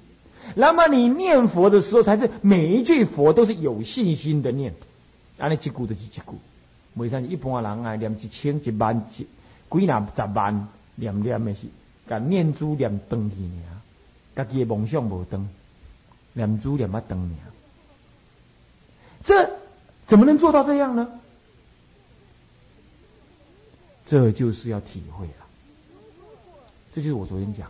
[0.54, 4.74] 那么你念佛的时候，才是每一句佛都是有信心的念。
[5.44, 6.22] 安尼一句就是一句，
[6.96, 9.26] 袂像一般人啊，念一千、一万、一几
[9.70, 11.66] 若十万念念的是，
[12.08, 13.76] 甲念珠念长去尔，
[14.34, 15.46] 家己的梦想无长，
[16.32, 17.52] 念珠念啊长尔。
[19.22, 19.50] 这
[20.06, 21.06] 怎么能做到这样呢？
[24.06, 25.46] 这就是要体会了。
[26.94, 27.68] 这就是我昨天讲，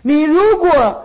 [0.00, 1.04] 你如果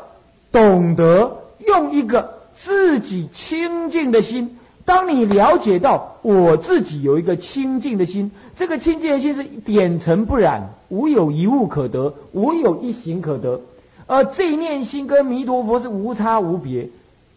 [0.53, 13.61] 懂得用一个自己清净的心，当你了解到我自己有一个清净的心，这个清净的心是点尘不染，无有一物可得，无有一行可得，
[14.07, 16.89] 而这一念心跟弥陀佛是无差无别。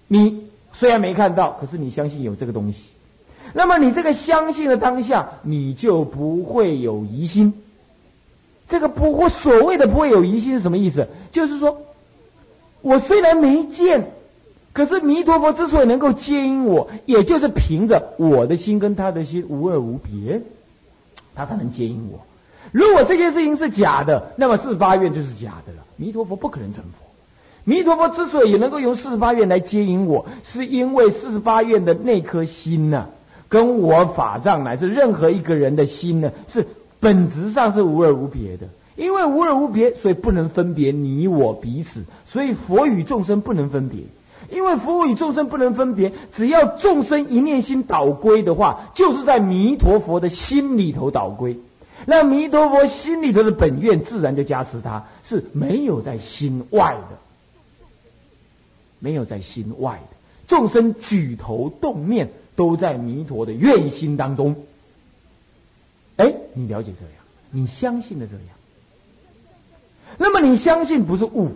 [0.08, 2.90] 你虽然没看到，可是你相信有这个东西。
[3.52, 7.52] 那么你这个相信的当下，你就不会有疑心。
[8.68, 11.06] 这个不会所谓的不会有疑心是什么意思？
[11.30, 11.82] 就是说，
[12.80, 14.12] 我虽然没见，
[14.74, 20.42] 可是弥陀佛之所以能够接引我，也就是凭着我的心跟他的心无二无别，
[21.34, 22.20] 他才能接引我。
[22.72, 25.78] 如果这件事情是假的，那么四十八愿就是假的了。
[25.96, 27.06] 弥陀佛不可能成佛。
[27.62, 33.06] 弥陀佛之所以能够用四十八愿来接引我，是因为四十八愿的那颗心呢？
[33.48, 36.66] 跟我法藏乃至任何一个人的心呢，是
[36.98, 38.66] 本质上是无二无别的。
[38.96, 42.02] 因为无二无别，所以不能分别你我彼此。
[42.26, 44.00] 所以佛与众生不能分别。
[44.50, 51.58] 因为佛与众生不能分别，只要众生一念心倒归的话，就是在弥陀佛的心里头倒归。
[52.06, 57.18] 那弥陀佛心里头的本愿，自然就加持他，是没有在心外的，
[58.98, 60.16] 没有在心外的。
[60.46, 62.30] 众生举头动念。
[62.56, 64.54] 都在弥陀的愿心当中。
[66.18, 67.14] 哎，你了解这样，
[67.50, 68.44] 你相信的这样。
[70.18, 71.50] 那么你相信不是悟？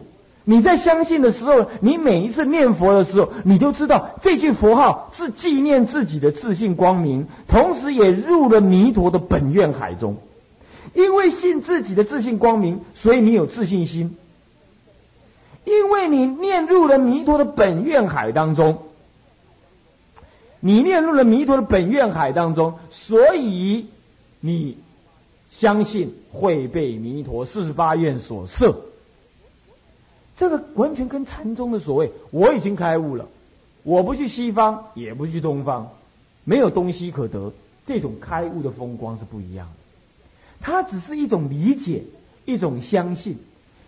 [0.50, 10.16] 你在相信的时候，你每一次念佛的时候，你都知道这句佛号是纪念自己的自信光明，同时也入了弥陀的本愿海中。
[10.94, 14.16] 因为信自己的自信光明，所以你有自信心。
[15.66, 18.84] 因为你念入了弥陀的本愿海当中。
[20.60, 23.88] 你念入了弥陀的本愿海当中，所以
[24.40, 24.78] 你
[25.50, 28.74] 相信会被弥陀四十八愿所摄。
[30.38, 33.26] 这个完全跟禅宗的所谓“我已经开悟了，
[33.82, 35.90] 我不去西方，也不去东方，
[36.44, 37.52] 没有东西可得”
[37.84, 39.74] 这种开悟的风光是不一样的。
[40.60, 42.04] 它只是一种理解，
[42.44, 43.36] 一种相信。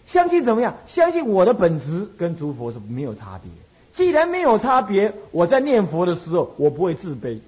[0.06, 0.76] 相信怎么样？
[0.88, 3.48] 相信我的本质跟诸佛是没有差别。
[3.92, 7.38] 既然没有差别，我在念佛的时候，我不会自卑，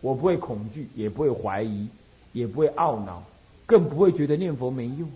[0.00, 1.88] 我不会恐惧，也不会怀疑，
[2.32, 3.24] 也不会懊恼，
[3.64, 5.08] 更不会觉得念佛没用。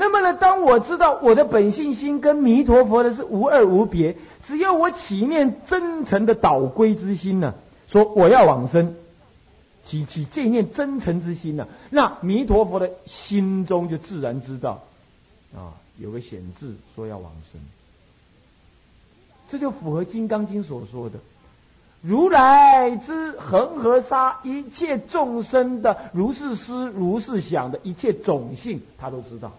[0.00, 7.52] 那么呢，当我知道我的本性心跟弥陀佛的是无二无别，只要我起念真诚的导归之心呢，
[7.88, 8.94] 说我要往生，
[9.82, 14.84] 起起这念真诚之心呢，那弥陀佛的心中就自然知道，
[15.52, 17.60] 啊，有个显字说要往生。
[19.50, 21.18] 这就符合《金刚经》所说的
[22.02, 29.50] ：“如来之恒河沙一切众生的如是思如是想的一切种性，他都知道。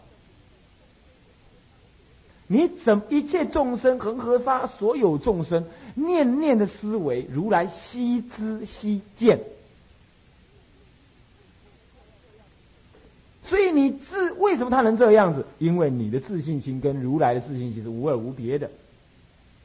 [2.52, 9.40] 你怎一切众生恒河沙所有众生念念的思维，如来悉知悉见。
[13.44, 15.46] 所以你自为什么他能这样子？
[15.60, 18.72] 因为你的自信心跟如来的自信心是无二无别的。”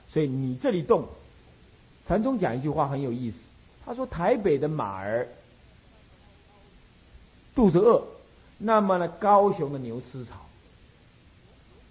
[0.09, 1.09] 所以你这里动，
[2.07, 3.39] 禅宗讲一句话很有意思，
[3.87, 5.27] 他说台北的马儿
[7.55, 8.05] 肚子饿，
[8.59, 10.35] 那么呢高雄的牛吃草，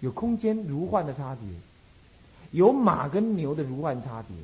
[0.04, 1.48] 有空间如幻的差别，
[2.50, 4.36] 有马跟牛的如幻差别，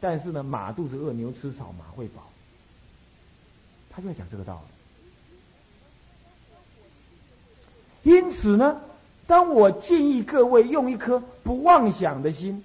[0.00, 2.22] 但是呢马肚子饿，牛吃草，马会饱，
[3.90, 4.62] 他就在讲这个道
[8.02, 8.10] 理。
[8.10, 8.80] 因此呢，
[9.26, 12.64] 当我建议各位用一颗不妄想的心。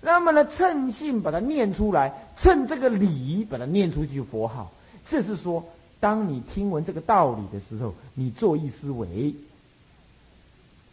[0.00, 4.72] 那么呢，趁性把它念出来，趁这个理把它念出去佛号。
[5.04, 5.62] 这是说，
[6.00, 9.34] 当你听闻这个道理的时候，你作意思维。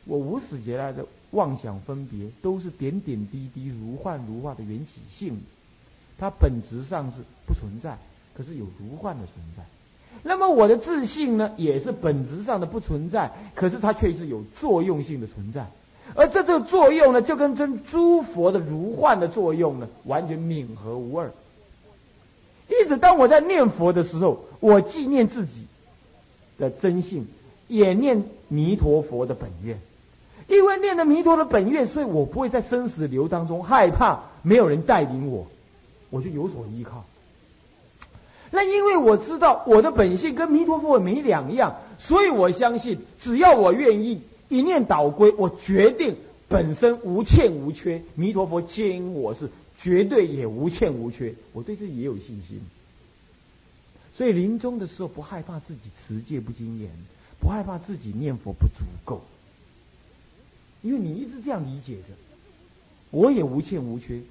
[0.09, 5.39] 我无始劫来的妄想分别，都是点点滴滴如幻如化的缘起性，
[6.17, 7.95] 它本质上是不存在，
[8.33, 9.63] 可是有如幻的存在。
[10.23, 15.67] 那么我的自信呢，也是本质上的不存在，可是它却是有作用性的存在。
[16.15, 21.31] 而这这个作用呢，就跟真诸佛的如幻的作用呢，完全敏合无二。
[22.67, 25.67] 因此，当我在念佛的时候，我既念自己
[26.57, 27.27] 的真性，
[27.67, 29.79] 也念弥陀佛的本愿。
[30.49, 35.47] 因为念了弥陀的本愿，所以我不会在生死流当中害怕没有人带领我，
[36.09, 37.05] 我就有所依靠。
[38.51, 44.21] 那因为我知道我的本性跟弥陀佛没两样，所以我相信，只要我愿意。
[44.51, 46.15] 一念倒归，我决定
[46.47, 48.01] 本身无欠无缺。
[48.15, 52.59] 弥陀佛接引我是绝对也无欠无缺，我对这也有信心。
[54.15, 56.89] 所以临终的时候不害怕自己持戒不精严，
[57.39, 59.21] 不害怕自己念佛不足够，
[60.81, 62.13] 因为你一直这样理解着，
[63.11, 64.21] 我也无欠无缺，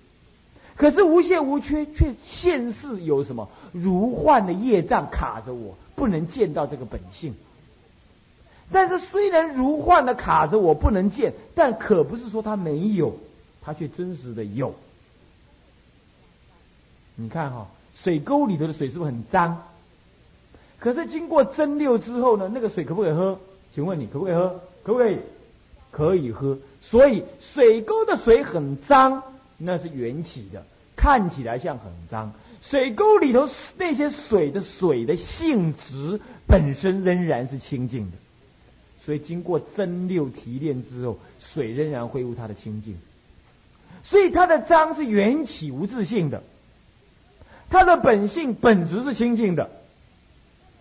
[0.76, 7.34] 可是无限无缺却现世有什么如幻的业障卡着我，不能见到这个本性。
[8.70, 13.18] 但是虽然如幻的卡着我不能见，但可不是说它没有，
[13.62, 14.74] 它却真实的有。
[17.16, 19.62] 你看哈，水沟里头的水是不是很脏？
[20.78, 23.38] 可是经过蒸馏之后呢，那个水可不可以喝？
[23.74, 24.61] 请问你可不可以喝？
[24.82, 25.18] 可不可以？
[25.90, 26.59] 可以喝。
[26.81, 29.22] 所以水沟的水很脏，
[29.57, 30.64] 那是缘起的，
[30.96, 32.33] 看起来像很脏。
[32.61, 38.16] 水沟里头那些水的水的性质本身仍然是清净的，
[39.05, 42.96] 所以经过蒸馏提炼之后，水仍然恢复它的清净。
[44.03, 46.42] 所以它的脏是缘起无自性的，
[47.70, 49.70] 它的本性本质是清净的。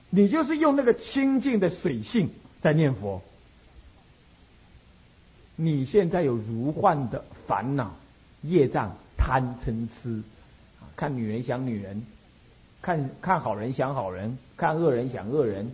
[0.10, 2.30] 你就是用那个清净的水性
[2.62, 3.22] 在念佛。
[5.60, 7.92] 你现在有如幻的烦恼、
[8.44, 10.22] 业障、贪嗔痴，
[10.96, 12.04] 看女人想女人，
[12.80, 15.72] 看看好人想好人，看恶人想恶人，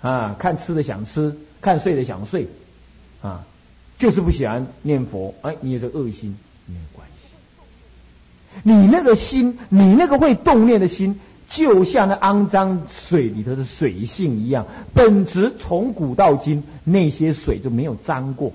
[0.00, 2.46] 啊，看吃的想吃，看睡的想睡，
[3.20, 3.44] 啊，
[3.98, 5.34] 就是不喜欢念佛。
[5.42, 8.62] 哎，你也是恶心，没有关系。
[8.62, 11.18] 你那个心，你那个会动念的心。
[11.48, 18.52] 就像那肮脏水里头的水性一样，本质从古到今那些水就没有脏过。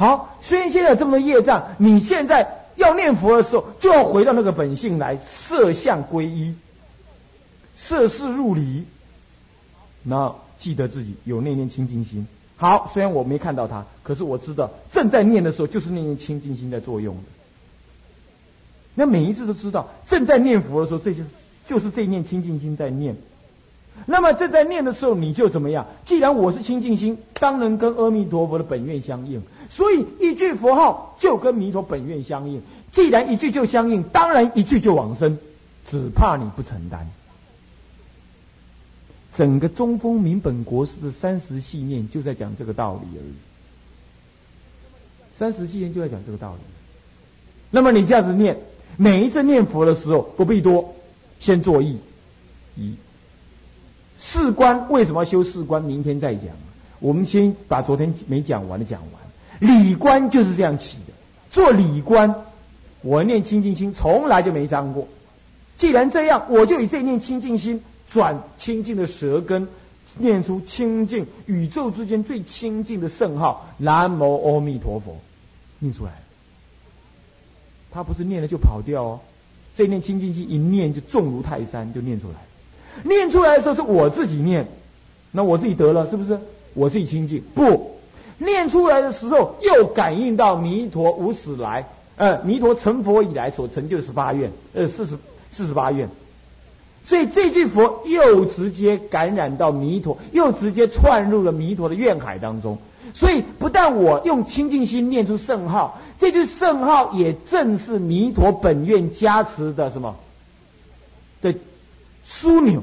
[0.00, 6.54] 好，虽然现在这么业障，你现在要念佛的时候，就要回到那个本性来，色相归一，
[7.76, 8.82] 色事入离。
[10.02, 12.26] 那记得自己有那念清净心。
[12.56, 17.22] 好，虽然我没看到它，可是我知道正在念的时候，就是那念清净心在作用的。
[18.94, 21.22] 那每一次都知道，正在念佛的时候，这些
[21.66, 23.14] 就是这念清净心在念。
[24.06, 25.86] 那么正在念的时候，你就怎么样？
[26.04, 29.40] 既然我是清净心，当然跟阿弥陀佛的本愿相应。
[29.68, 32.60] 所以一句佛号就跟弥陀本愿相应。
[32.90, 35.38] 既然一句就相应，当然一句就往生。
[35.86, 37.08] 只怕你不承担。
[39.34, 43.32] 整个中风明本国师的三十系念就在讲这个道理而已。
[45.34, 46.60] 三十系念就在讲这个道理。
[47.70, 48.58] 那么你这样子念。
[48.96, 50.94] 每一次念佛的时候不必多，
[51.38, 51.96] 先作意。
[52.76, 52.94] 一，
[54.22, 55.82] 四观为什么要修四观？
[55.82, 56.44] 明天再讲。
[56.98, 59.70] 我们先把昨天没讲完的讲完。
[59.70, 61.14] 理观就是这样起的。
[61.50, 62.32] 做理观，
[63.00, 65.08] 我念清净心从来就没脏过。
[65.78, 69.66] 既然这样，我就以这念清净心转清净的舌根，
[70.18, 75.16] 念出清净宇宙之间最清净的圣号“南无阿弥陀佛”，
[75.80, 76.12] 念出来。
[77.90, 79.20] 他不是念了就跑掉哦，
[79.74, 82.34] 这念清净心一念就重如泰山，就念出来。
[83.02, 84.66] 念出来的时候是我自己念，
[85.32, 86.38] 那我自己得了是不是？
[86.74, 87.98] 我自己清净不？
[88.38, 95.18] 念出来的时候又感应到弥陀无始来，呃，弥陀成佛以来所成就的十八愿，呃，四十
[95.50, 96.08] 四十八愿。
[97.04, 102.78] 所以这句佛又直接感染到弥陀，又直接窜入了弥陀的愿海当中。
[103.12, 110.14] 所以，不但我用清净心念出圣号，这句圣号也正是弥陀本愿加持的什么
[111.42, 111.52] 的
[112.30, 112.82] 枢纽。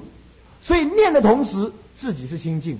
[0.61, 2.77] 所以念的同时，自己是清净，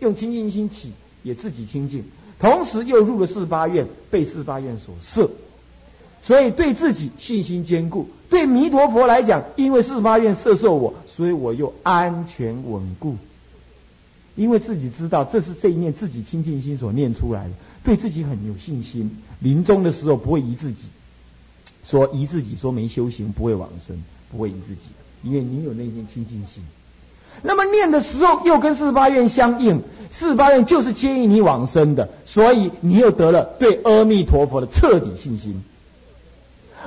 [0.00, 2.02] 用清净心起，也自己清净，
[2.38, 5.28] 同时又入了四八愿，被四八愿所摄。
[6.22, 13.14] 所以对自己信心坚固，对弥陀佛来讲，因为四八愿摄受我，所以我又安全稳固。
[14.34, 17.50] 因为自己知道这是这一念自己清净心所念出来的，
[17.84, 19.10] 对自己很有信心。
[19.38, 20.88] 临终的时候不会疑自己，
[21.84, 24.88] 说疑自己说没修行不会往生，不会疑自己，
[25.26, 26.62] 因为你有那念清净心。
[27.42, 35.62] 那么念的时候又跟四十八愿相应，四十八愿就是接引你往生的，所以你又得了对阿弥陀佛的彻底信心。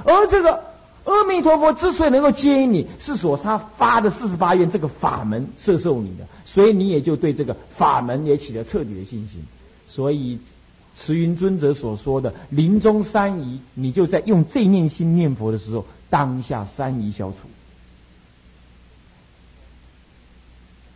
[0.03, 0.59] 而这个
[1.03, 6.25] 阿弥陀佛之所以能够接引你，是所他发的四十八愿这个法门摄受你的。
[6.45, 9.39] 所以你也就对这个法门也起了彻底的信心，
[9.87, 10.39] 所以
[10.95, 17.47] 慈云尊者所说的临终三疑，你就在用这念心念佛的时候，当下三疑消除，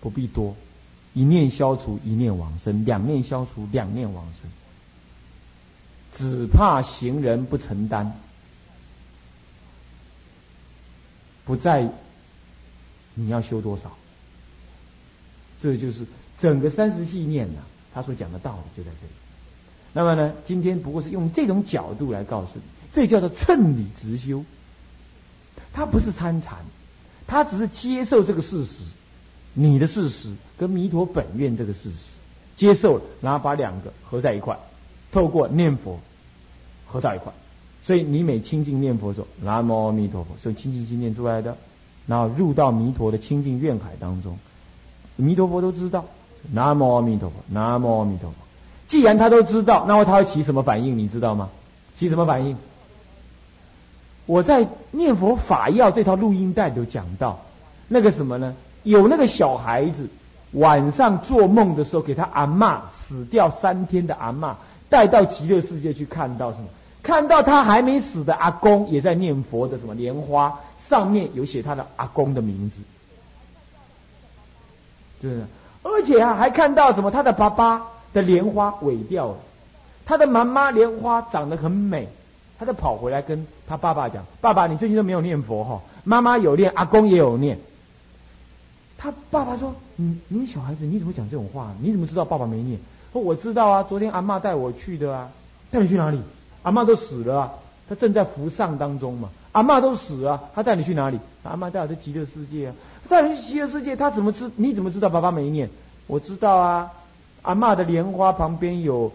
[0.03, 0.53] 不必多，
[1.13, 4.51] 一念消除一念往生，两念消除两念往生，
[6.11, 8.11] 只怕行人不承担，
[11.45, 11.89] 不在
[13.13, 13.89] 你要修多少。
[15.61, 16.05] 这就是
[16.37, 17.61] 整个三十系念呢，
[17.93, 19.13] 他所讲的道理就在这里。
[19.93, 24.43] 那么呢，今天不过是用这种角度来告诉你，这叫做趁理直修。
[25.71, 26.57] 他不是参禅，
[27.25, 28.83] 他只是接受这个事实。
[29.53, 32.13] 你的事实跟弥陀本愿这个事实
[32.55, 34.57] 接受了，然后把两个合在一块，
[35.11, 35.99] 透过念佛
[36.85, 37.31] 合到一块。
[37.83, 41.55] 所以你每清净念佛的时候，南无阿弥陀佛，是清净心念出来的，
[42.07, 44.37] 然后入到弥陀的清净愿海当中，
[45.17, 46.05] 弥陀佛都知道，
[46.51, 48.35] 南无阿弥陀佛，南无阿弥陀佛。
[48.87, 50.97] 既然他都知道，那么他会起什么反应？
[50.97, 51.49] 你知道吗？
[51.95, 52.55] 起什么反应？
[54.25, 57.43] 我在念佛法要这套录音带都讲到，
[57.87, 58.55] 那个什么呢？
[58.83, 60.07] 有那个小孩子
[60.51, 64.55] 晚上做梦的时候，给他阿妈死掉三天的阿妈
[64.89, 66.65] 带到极乐世界去，看到什么？
[67.01, 72.79] 看到他还没死的阿公也在念佛的什么莲花上面有写他的阿公的名字，
[75.21, 75.41] 是不是？
[75.83, 77.11] 而且啊，还看到什么？
[77.11, 77.81] 他的爸爸
[78.13, 79.35] 的莲花萎掉了，
[80.05, 82.07] 他的妈妈莲花长得很美，
[82.57, 85.81] 他就跑回来跟他爸爸讲：“爸爸，你最近都没有念佛哈？
[86.05, 87.59] 妈妈有念，阿公也有念。”
[89.03, 91.75] 他爸爸说：“你你小孩子你怎么讲这种话？
[91.81, 92.79] 你怎么知道爸爸没念？”
[93.11, 95.29] 说：“我知道啊，昨天阿妈带我去的啊，
[95.69, 96.17] 带你去哪里？”
[96.63, 97.51] 阿妈都死了啊，
[97.89, 99.29] 他正在服丧当中嘛。
[99.51, 101.19] 阿妈都死了，他带你去哪里？
[101.43, 102.75] 阿妈带我去极乐世界啊，
[103.09, 104.49] 带你去极乐世界，他怎么知？
[104.55, 105.69] 你怎么知道爸爸没念？
[106.07, 106.89] 我知道啊，
[107.41, 109.11] 阿妈的莲花旁边有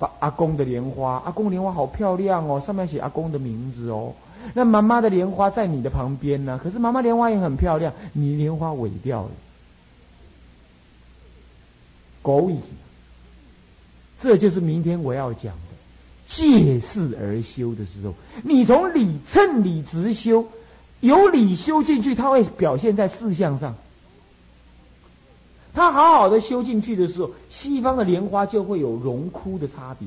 [0.00, 4.12] 把阿公的莲花，阿公莲花好漂亮哦，上面写阿公的名字哦。
[4.54, 9.30] 那妈妈的莲花在你的旁边呢，可是妈妈莲花也很漂亮，你莲花萎掉了，
[12.22, 12.58] 狗蚁，
[14.18, 15.60] 这就是明天我要讲的。
[16.26, 18.14] 借势而修的时候，
[18.44, 20.46] 你从理趁理直修，
[21.00, 23.74] 有理修进去，它会表现在事项上。
[25.72, 30.06] 他好好的修进去的时候，西方的莲花就会有荣枯的差别。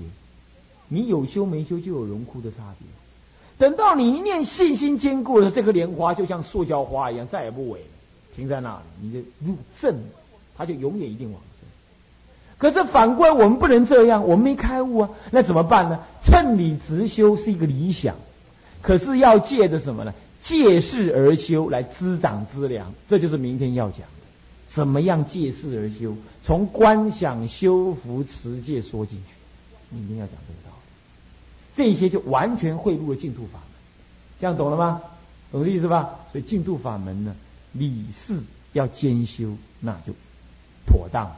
[0.89, 2.88] 你有修没修就有荣枯的差别。
[3.62, 7.86] 等到你一念信心坚固了，这颗莲花就像塑胶花一样，再也不萎了，
[8.36, 8.84] 停在那里。
[8.99, 9.95] 你就入正，
[10.57, 11.62] 它就永远一定往生。
[12.57, 15.99] 可是反过来，我们不能这样，我们没开悟啊，那怎么办呢？
[16.24, 18.16] 趁理直修是一个理想，
[18.82, 20.12] 可是要借着什么呢？
[20.41, 24.26] 借势而修来滋长资粮，这就是明天要讲的。
[24.68, 26.16] 怎么样借势而修？
[26.43, 29.36] 从观想修福持戒说进去，
[29.95, 30.80] 明天要讲这个道理。
[31.74, 33.67] 这些就完全汇入了净土法门，
[34.39, 35.01] 这样懂了吗？
[35.51, 36.09] 懂的意思吧？
[36.32, 37.36] 所以净土法门呢，
[37.74, 38.38] 理事
[38.74, 40.13] 要兼修，那就
[40.86, 41.30] 妥当，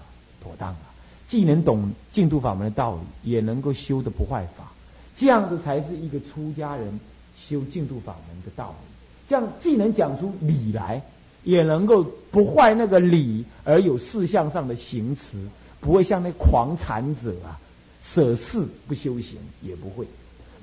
[0.41, 0.79] 妥当了。
[1.27, 4.71] 既能懂净土法门的道理，也能够修的不坏法，
[5.15, 6.99] 这样子才是一个出家人
[7.39, 8.93] 修净土法门的道理。
[9.27, 11.01] 这样既能讲出理来，
[11.43, 15.43] 也能够不坏那个理，而有事相上的行持，
[15.79, 17.57] 不会像那狂禅者啊，
[18.01, 20.05] 舍事不修行，也不会。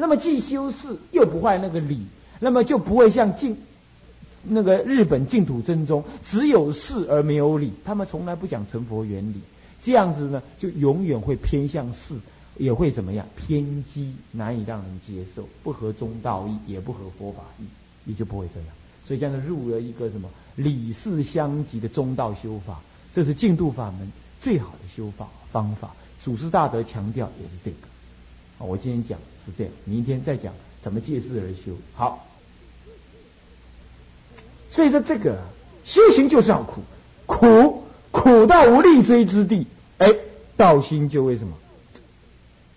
[0.01, 2.07] 那么既修事又不坏那个理，
[2.39, 3.55] 那么就不会像净
[4.43, 9.39] 那个日本净土真宗，只有事而没有理，他们从来不讲成佛原理。
[9.83, 12.19] 这样子呢，就永远会偏向事，
[12.57, 17.65] 也会怎么样偏激，难以让人接受，不合中道义，也不合佛法义，
[18.07, 18.69] 也就不会这样。
[19.05, 20.27] 所以这样子入了一个什么
[20.57, 22.81] 理事相及的中道修法，
[23.13, 25.91] 这是净土法门最好的修法方法。
[26.23, 28.67] 祖师大德强调也是这个。
[28.67, 31.77] 我今天讲是这样，明天再讲怎么借势而修。
[31.95, 32.27] 好，
[34.71, 35.39] 所以说这个
[35.85, 36.81] 修行就是要苦，
[37.27, 37.85] 苦。
[38.13, 39.65] 苦到无力追之地，
[39.99, 40.13] 哎，
[40.57, 41.57] 道心就为什么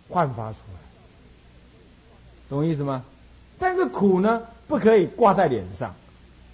[0.07, 0.79] 焕发出来？
[2.47, 3.03] 懂我意思吗？
[3.57, 5.91] 但是苦呢，不可以挂在脸上。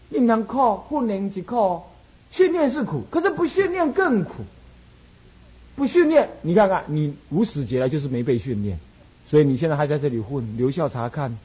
[0.07, 1.91] 你能靠不能即靠，
[2.31, 4.45] 训练是苦，可是不训练更苦。
[5.75, 8.79] 不训练，你看看，你无始劫来就是没被训练，
[9.29, 11.37] 所以你现在还在这里混，留校察看，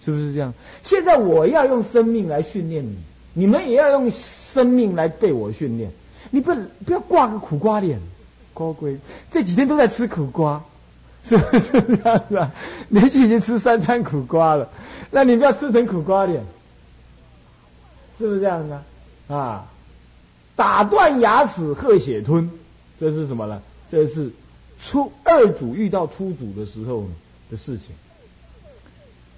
[0.00, 0.52] 是不是这样？
[0.82, 2.96] 现在我要用生命来训练你，
[3.34, 5.90] 你们也要用生命来被我训练。
[6.30, 6.52] 你不
[6.84, 8.00] 不要挂个苦瓜脸，
[8.52, 8.98] 高贵
[9.30, 10.62] 这几天都在吃苦瓜，
[11.22, 12.50] 是不是这样子啊？
[12.88, 14.68] 连续已经吃三餐苦瓜了，
[15.12, 16.44] 那你不要吃成苦瓜脸，
[18.18, 19.36] 是不是这样子啊？
[19.36, 19.66] 啊，
[20.56, 22.50] 打断牙齿喝血吞，
[22.98, 23.62] 这是什么呢？
[23.88, 24.30] 这是
[24.82, 27.04] 初二祖遇到初祖的时候
[27.50, 27.88] 的事情。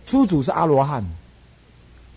[0.06, 1.04] 初祖是阿罗汉，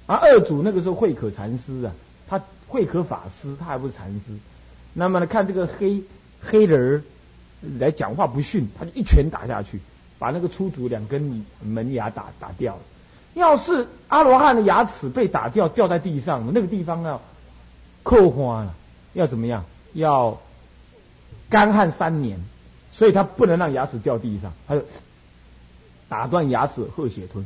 [0.06, 1.92] 而二祖那个时候慧可禅师啊，
[2.28, 4.36] 他慧可法师，他还不是禅师。
[4.94, 6.02] 那么呢，看这个黑
[6.42, 7.04] 黑人儿
[7.80, 9.80] 来讲话不逊，他就一拳打下去，
[10.18, 12.82] 把那个出祖两根门牙打打掉了。
[13.34, 17.22] 要是阿罗汉的牙齿被打掉，掉在地上，那个地方要
[18.04, 18.74] 扣花了，
[19.14, 19.64] 要怎么样？
[19.94, 20.40] 要
[21.50, 22.40] 干旱三年，
[22.96, 24.82] 所以他不能让牙齿掉地上，他就
[26.08, 27.44] 打断牙齿喝血吞。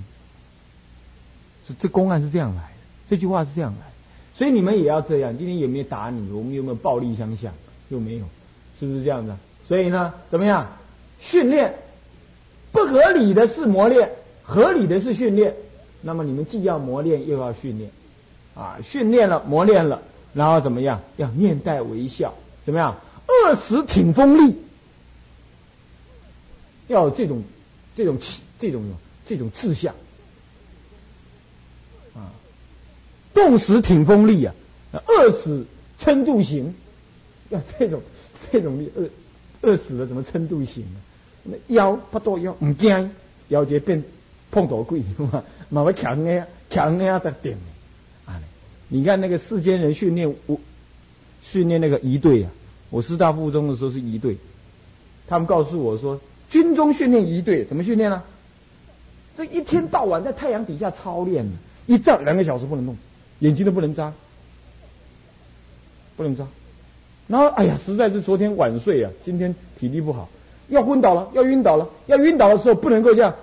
[1.79, 2.69] 这公案是这样来的，
[3.07, 3.87] 这句话是这样来。
[4.35, 5.35] 所以你们也要这样。
[5.35, 6.31] 今天有没有打你？
[6.31, 7.51] 我们有没有暴力相向？
[7.89, 8.25] 又没有，
[8.79, 9.35] 是不是这样的？
[9.67, 10.67] 所以呢，怎么样？
[11.19, 11.73] 训练
[12.71, 14.07] 不合理的是磨练，
[14.43, 15.51] 合理的是训练。
[16.01, 17.89] 那么你们既要磨练，又要训练，
[18.53, 19.99] 啊，训练了，磨练了，
[20.33, 21.01] 然后怎么样？
[21.17, 22.31] 要面带微笑，
[22.63, 22.95] 怎么样？
[23.27, 24.55] 饿死挺锋利，
[26.89, 27.41] 要有这种、
[27.95, 28.17] 这种、
[28.59, 28.83] 这种、
[29.25, 29.95] 这种志向。
[32.13, 32.29] 啊，
[33.33, 34.53] 冻死挺锋利啊，
[35.07, 35.65] 饿死
[35.97, 36.73] 撑度行，
[37.49, 38.01] 要这种、
[38.51, 39.09] 这种力，饿
[39.61, 40.99] 饿死了怎么撑度行呢？
[41.43, 43.11] 那腰不多腰，唔惊，
[43.47, 44.03] 腰就变
[44.51, 47.55] 碰到鬼 嘛，嘛会强呀，强呀在顶。
[48.25, 48.41] 啊，
[48.87, 50.59] 你看那个世间人训练我
[51.41, 52.51] 训练那个仪队啊，
[52.89, 54.35] 我师大附中的时候是仪队，
[55.27, 56.19] 他们告诉我说，
[56.49, 58.21] 军中训练一队怎么训练呢？
[59.37, 61.45] 这一天到晚在太阳底下操练，
[61.85, 62.97] 一站两个小时不能动，
[63.39, 64.11] 眼睛都不能眨，
[66.17, 66.45] 不能眨。
[67.27, 70.27] 然后哎呀，实在是昨天晚睡啊，今天体力不好。
[70.67, 73.33] 要昏倒了，要晕倒了，要晕倒的时候不能够这样，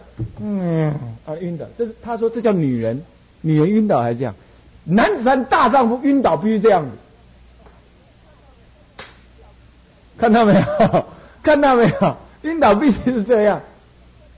[0.40, 0.92] 嗯
[1.24, 3.02] 啊晕倒，这是他说这叫女人，
[3.40, 4.34] 女人晕倒还是这样，
[4.84, 6.84] 男子汉大丈夫晕倒必须这样
[8.98, 9.04] 子，
[10.18, 11.06] 看到没有？
[11.42, 12.16] 看到没有？
[12.46, 13.60] 晕倒必须是这样，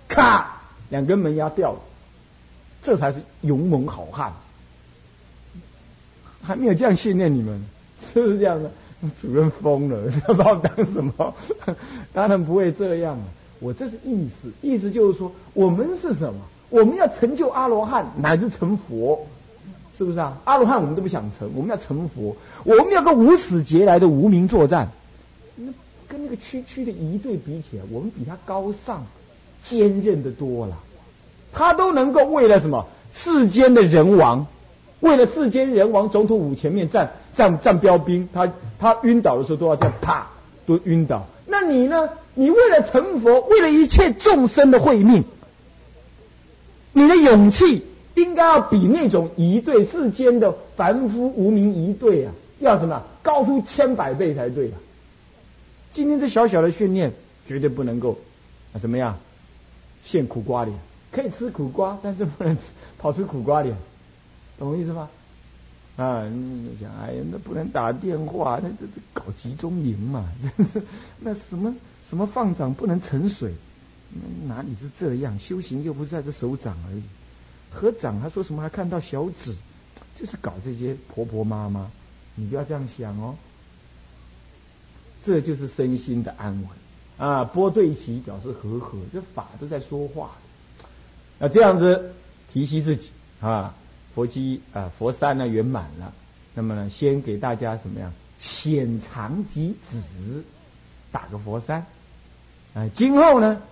[0.09, 1.78] 咔，两根门牙掉了，
[2.82, 4.32] 这才是勇猛好汉，
[6.42, 7.62] 还没有这样训练你们，
[8.12, 8.70] 是不是这样的？
[9.20, 11.34] 主任疯了，他把我当什么？
[12.12, 13.16] 当然不会这样！
[13.61, 16.40] 我这是意思，意思就是说，我们是什么？
[16.68, 19.24] 我们要成就阿罗汉，乃至成佛，
[19.96, 20.36] 是不是啊？
[20.44, 22.34] 阿罗汉我们都不想成，我们要成佛，
[22.64, 24.88] 我们要跟无始劫来的无名作战。
[26.09, 29.06] 跟那个区区的一对比起来，我们比他高尚、
[29.62, 30.76] 坚韧的多了。
[31.52, 34.46] 他都能够为了什么世间的人王，
[35.00, 38.50] 为了世间人王总统府前面站站站标兵，他。
[38.80, 40.24] 他晕倒的时候都要这样，啪，
[40.64, 41.26] 都晕倒。
[41.46, 42.09] 那你呢？
[42.34, 45.24] 你为了成佛，为了一切众生的慧命，
[46.92, 47.84] 你的勇气
[48.14, 54.78] 应该要比那种一对世间的凡夫无名一对啊，要什么高出千百倍才对啊！
[55.99, 57.12] 今天这小小的训练，
[57.44, 58.16] 绝对不能够
[58.72, 59.18] 啊，怎么样？
[60.05, 60.78] 现苦瓜脸，
[61.11, 62.62] 可以吃苦瓜，但是不能吃
[62.96, 63.76] 跑出苦瓜脸，
[64.57, 65.11] 懂我意思吗？
[65.96, 70.86] 啊，你想，哎呀，那不能打电话，那这这搞集中营嘛，这是，
[71.18, 71.74] 那什么
[72.09, 73.53] 什么放掌不能沉水，
[74.46, 75.36] 哪里是这样？
[75.36, 77.03] 修行又不是在这手掌而已，
[77.72, 79.53] 合掌他说什么还看到小指，
[80.14, 81.90] 就是搞这些婆婆妈妈，
[82.36, 83.34] 你不要这样想哦。
[85.22, 90.30] 这就是身心的安稳啊，波对齐表示和和，这法都在说话，
[91.38, 92.12] 那这样子
[92.52, 93.10] 提息自己
[93.40, 93.74] 啊。
[94.14, 96.12] 佛机啊，佛山呢圆满了，
[96.52, 98.12] 那么呢，先给大家什么样？
[98.40, 100.42] 浅尝即止，
[101.12, 101.86] 打个佛山。
[102.74, 103.62] 哎，今后呢，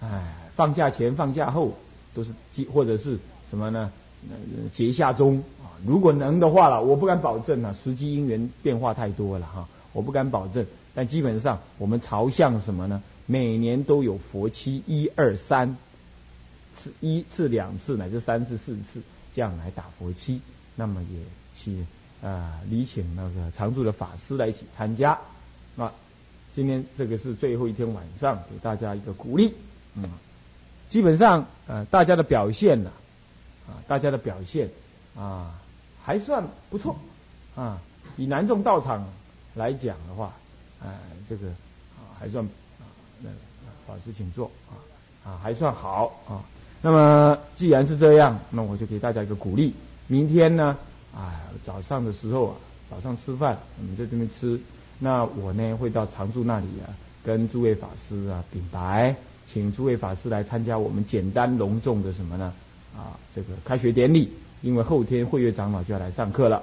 [0.00, 1.72] 哎，放假前、放假后
[2.14, 2.34] 都是
[2.72, 3.16] 或者是
[3.48, 3.92] 什么呢？
[4.28, 4.36] 呃
[4.72, 10.66] 节下中啊，如果能的话了，我不敢保证啊，时机因缘变化太多了哈，我不敢保证。
[10.94, 13.02] 但基本上我们朝向什么呢？
[13.26, 15.76] 每年都有佛期一二三
[16.76, 19.00] 次，一次、两次乃至三次、四次。
[19.34, 20.38] 这样来打佛七，
[20.76, 21.18] 那么也
[21.54, 21.86] 去
[22.22, 25.18] 啊礼请那个常住的法师来一起参加。
[25.74, 25.90] 那
[26.54, 29.54] 今天这个是最后一天晚上，给大家一个鼓励。
[29.94, 30.04] 嗯，
[30.86, 32.90] 基本上呃大家的表现呢，
[33.66, 34.68] 啊大家的表现
[35.16, 35.58] 啊
[36.04, 36.94] 还算不错
[37.56, 37.80] 啊。
[38.18, 39.08] 以南众道场
[39.54, 40.34] 来讲的话，
[40.82, 40.90] 呃
[41.28, 41.48] 这个
[41.96, 42.84] 啊还算啊
[43.20, 43.30] 那
[43.86, 44.74] 法师请坐啊
[45.24, 46.42] 啊还算好啊。
[46.80, 49.72] 那么既然是这样，那我就给大家一个鼓励。
[50.08, 50.76] 明天呢，
[51.14, 52.56] 啊，早上的时候啊，
[52.90, 54.60] 早上吃饭，我们在这边吃。
[54.98, 56.90] 那我呢会到常住那里啊，
[57.24, 59.14] 跟诸位法师啊禀白，
[59.50, 62.52] 请诸位法师来参加我们简单隆重的什么呢？
[62.96, 64.30] 啊，这个开学典礼。
[64.62, 66.62] 因为后天慧月长老就要来上课了，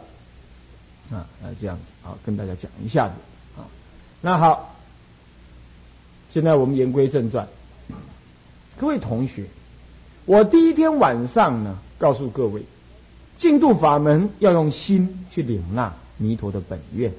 [1.11, 3.15] 啊，那这样子啊，跟大家讲一下子。
[4.21, 4.75] 那好，
[6.29, 7.47] 现在我们言归正传，
[8.77, 9.45] 各位同学。
[10.25, 12.61] 我第一天晚上呢，告诉各位，
[13.37, 17.11] 净度法门要用心去领纳弥陀的本愿。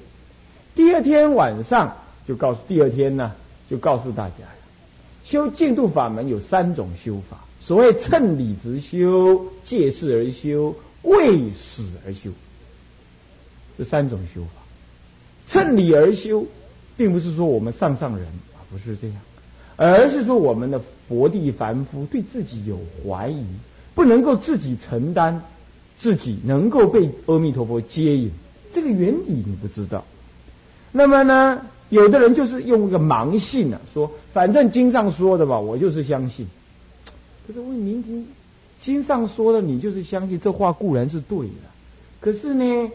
[0.75, 1.97] 第二天晚上
[2.27, 3.33] 就告诉，第二天呢
[3.67, 4.35] 就告诉大家，
[5.23, 7.37] 修净度法门有三种修法。
[7.59, 12.29] 所谓趁理直修、借势而修、为死而修，
[13.77, 14.61] 这三种修法。
[15.47, 16.45] 趁理而修，
[17.01, 19.17] 并不是说我们上上人啊，不是这样。
[19.75, 20.79] 而是说，我们的
[21.09, 23.43] 佛地凡夫对自己有怀疑，
[23.95, 25.41] 不能够自己承担，
[25.97, 28.29] 自己能够被阿弥陀佛接引，
[28.71, 30.03] 这个原理你不知道。
[30.91, 36.45] 那么呢，有的人就是用一个盲信啊，说反正经上说的吧，我就是相信。
[37.47, 38.23] 可是问您听，
[38.79, 41.67] 经上说的你就是相信，这话固然是对的，
[42.19, 42.91] 可是呢，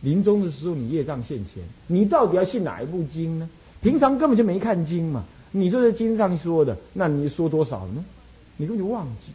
[0.00, 3.48] 临终的时候你业障现前，你到底要信哪一部经呢？
[3.80, 5.24] 平常根本就没看经嘛。
[5.50, 8.04] 你说在经上说的，那你说多少呢？
[8.56, 9.32] 你根本就忘记。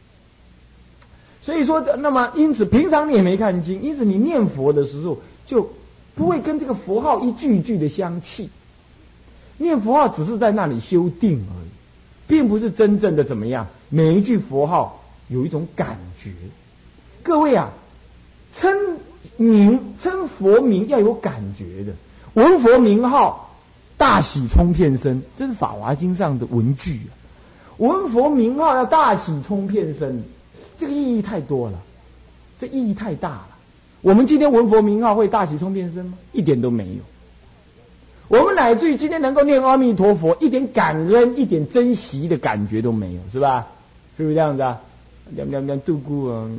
[1.42, 5.70] 所以说，那么因此平常你也没看经，因此你念佛的时候就
[6.16, 8.50] 不会跟这个佛号一句一句的相契。
[9.58, 11.70] 念佛号只是在那里修定而已，
[12.28, 13.68] 并不是真正的怎么样。
[13.90, 16.32] 每一句佛号有一种感觉。
[17.22, 17.72] 各位啊，
[18.54, 18.76] 称
[19.38, 21.94] 名称佛名要有感觉的，
[22.34, 23.42] 闻佛名号。
[23.96, 27.12] 大喜冲遍身，这是《法华经》上的文句啊。
[27.78, 30.22] 闻佛名号要大喜冲遍身，
[30.78, 31.80] 这个意义太多了，
[32.60, 33.48] 这意义太大了。
[34.02, 36.16] 我们今天闻佛名号会大喜冲遍身吗？
[36.34, 37.02] 一点都没有。
[38.28, 43.66] 我们乃至于今天能够念阿弥陀佛，一点感恩、一点珍惜的感觉都没有，是吧？
[44.18, 44.82] 是不是这样子啊？
[45.30, 46.50] 两两两度过啊，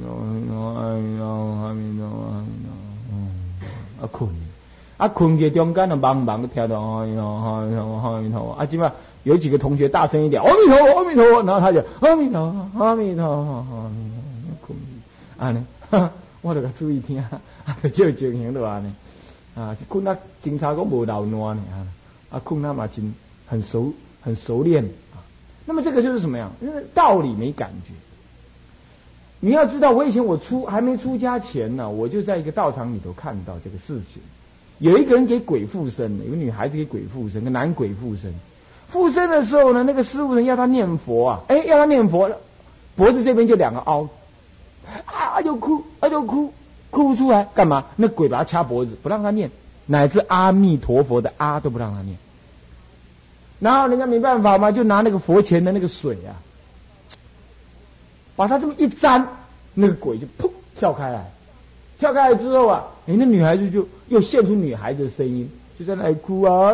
[4.17, 4.31] 困。
[4.97, 8.53] 啊，困在中间的茫茫的跳到，哎呦，哎呦，阿弥陀佛！
[8.53, 8.93] 啊，今晚
[9.25, 14.25] 有几个同学大声一点，阿弥陀佛，阿弥陀佛，然后他就阿弥陀佛，阿弥陀佛，阿弥陀
[14.61, 14.79] 佛，困，
[15.37, 16.11] 啊呢，
[16.43, 17.43] 我得注意听，啊，
[17.93, 18.95] 就就行了啊呢，
[19.57, 21.83] 啊，是困啊，警察讲无老暖呢啊，
[22.37, 23.13] 啊，困他嘛真
[23.49, 23.93] 很熟，
[24.23, 25.19] 很熟练啊。
[25.67, 26.53] 那么这个就是什么样？
[26.61, 27.93] 因为道理没感觉。
[29.45, 34.23] 你要知道，我以前我出还没出家前呢，我就在一个道场里头看到这个事情。
[34.79, 38.33] 有一个人给鬼附身，有个女孩子给鬼附身，个男鬼附身。
[38.89, 42.39] 附身的时候呢，那个师傅人要他念佛啊，哎，要他念佛了，
[42.97, 44.09] 脖子这边就两个凹，
[45.05, 46.51] 啊就哭，啊就哭，
[46.89, 47.85] 哭不出来，干嘛？
[47.97, 49.51] 那鬼把他掐脖子，不让他念，
[49.85, 52.17] 乃至阿弥陀佛的啊都不让他念。
[53.61, 56.33] 然后人家没办法嘛，就拿那个佛前的那个水啊，
[58.37, 59.27] 把他这么一粘，
[59.75, 61.31] 那个鬼就砰跳开来。
[61.99, 66.73] 跳开来之后啊，哎，那女孩子就又现出女孩子的声音，就在那里哭啊，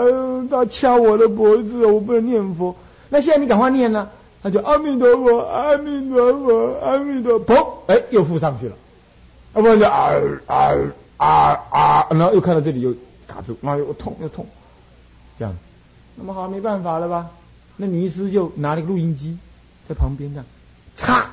[0.51, 2.75] 他掐我的脖子，我不能念佛。
[3.11, 4.09] 那现在你赶快念呢，
[4.43, 8.77] 他就阿弥陀佛，阿弥陀佛，阿弥陀佛，哎，又附上去了，
[9.55, 10.11] 要，不然就啊
[10.47, 10.73] 啊
[11.19, 12.95] 啊啊，然后又看到这里又
[13.29, 14.47] 卡住，妈又痛又痛，
[15.39, 15.55] 这样，
[16.17, 17.29] 那么好，没办法了吧？
[17.77, 19.37] 那尼师就拿了个录音机
[19.87, 20.47] 在旁边这样，
[20.97, 21.25] 嚓，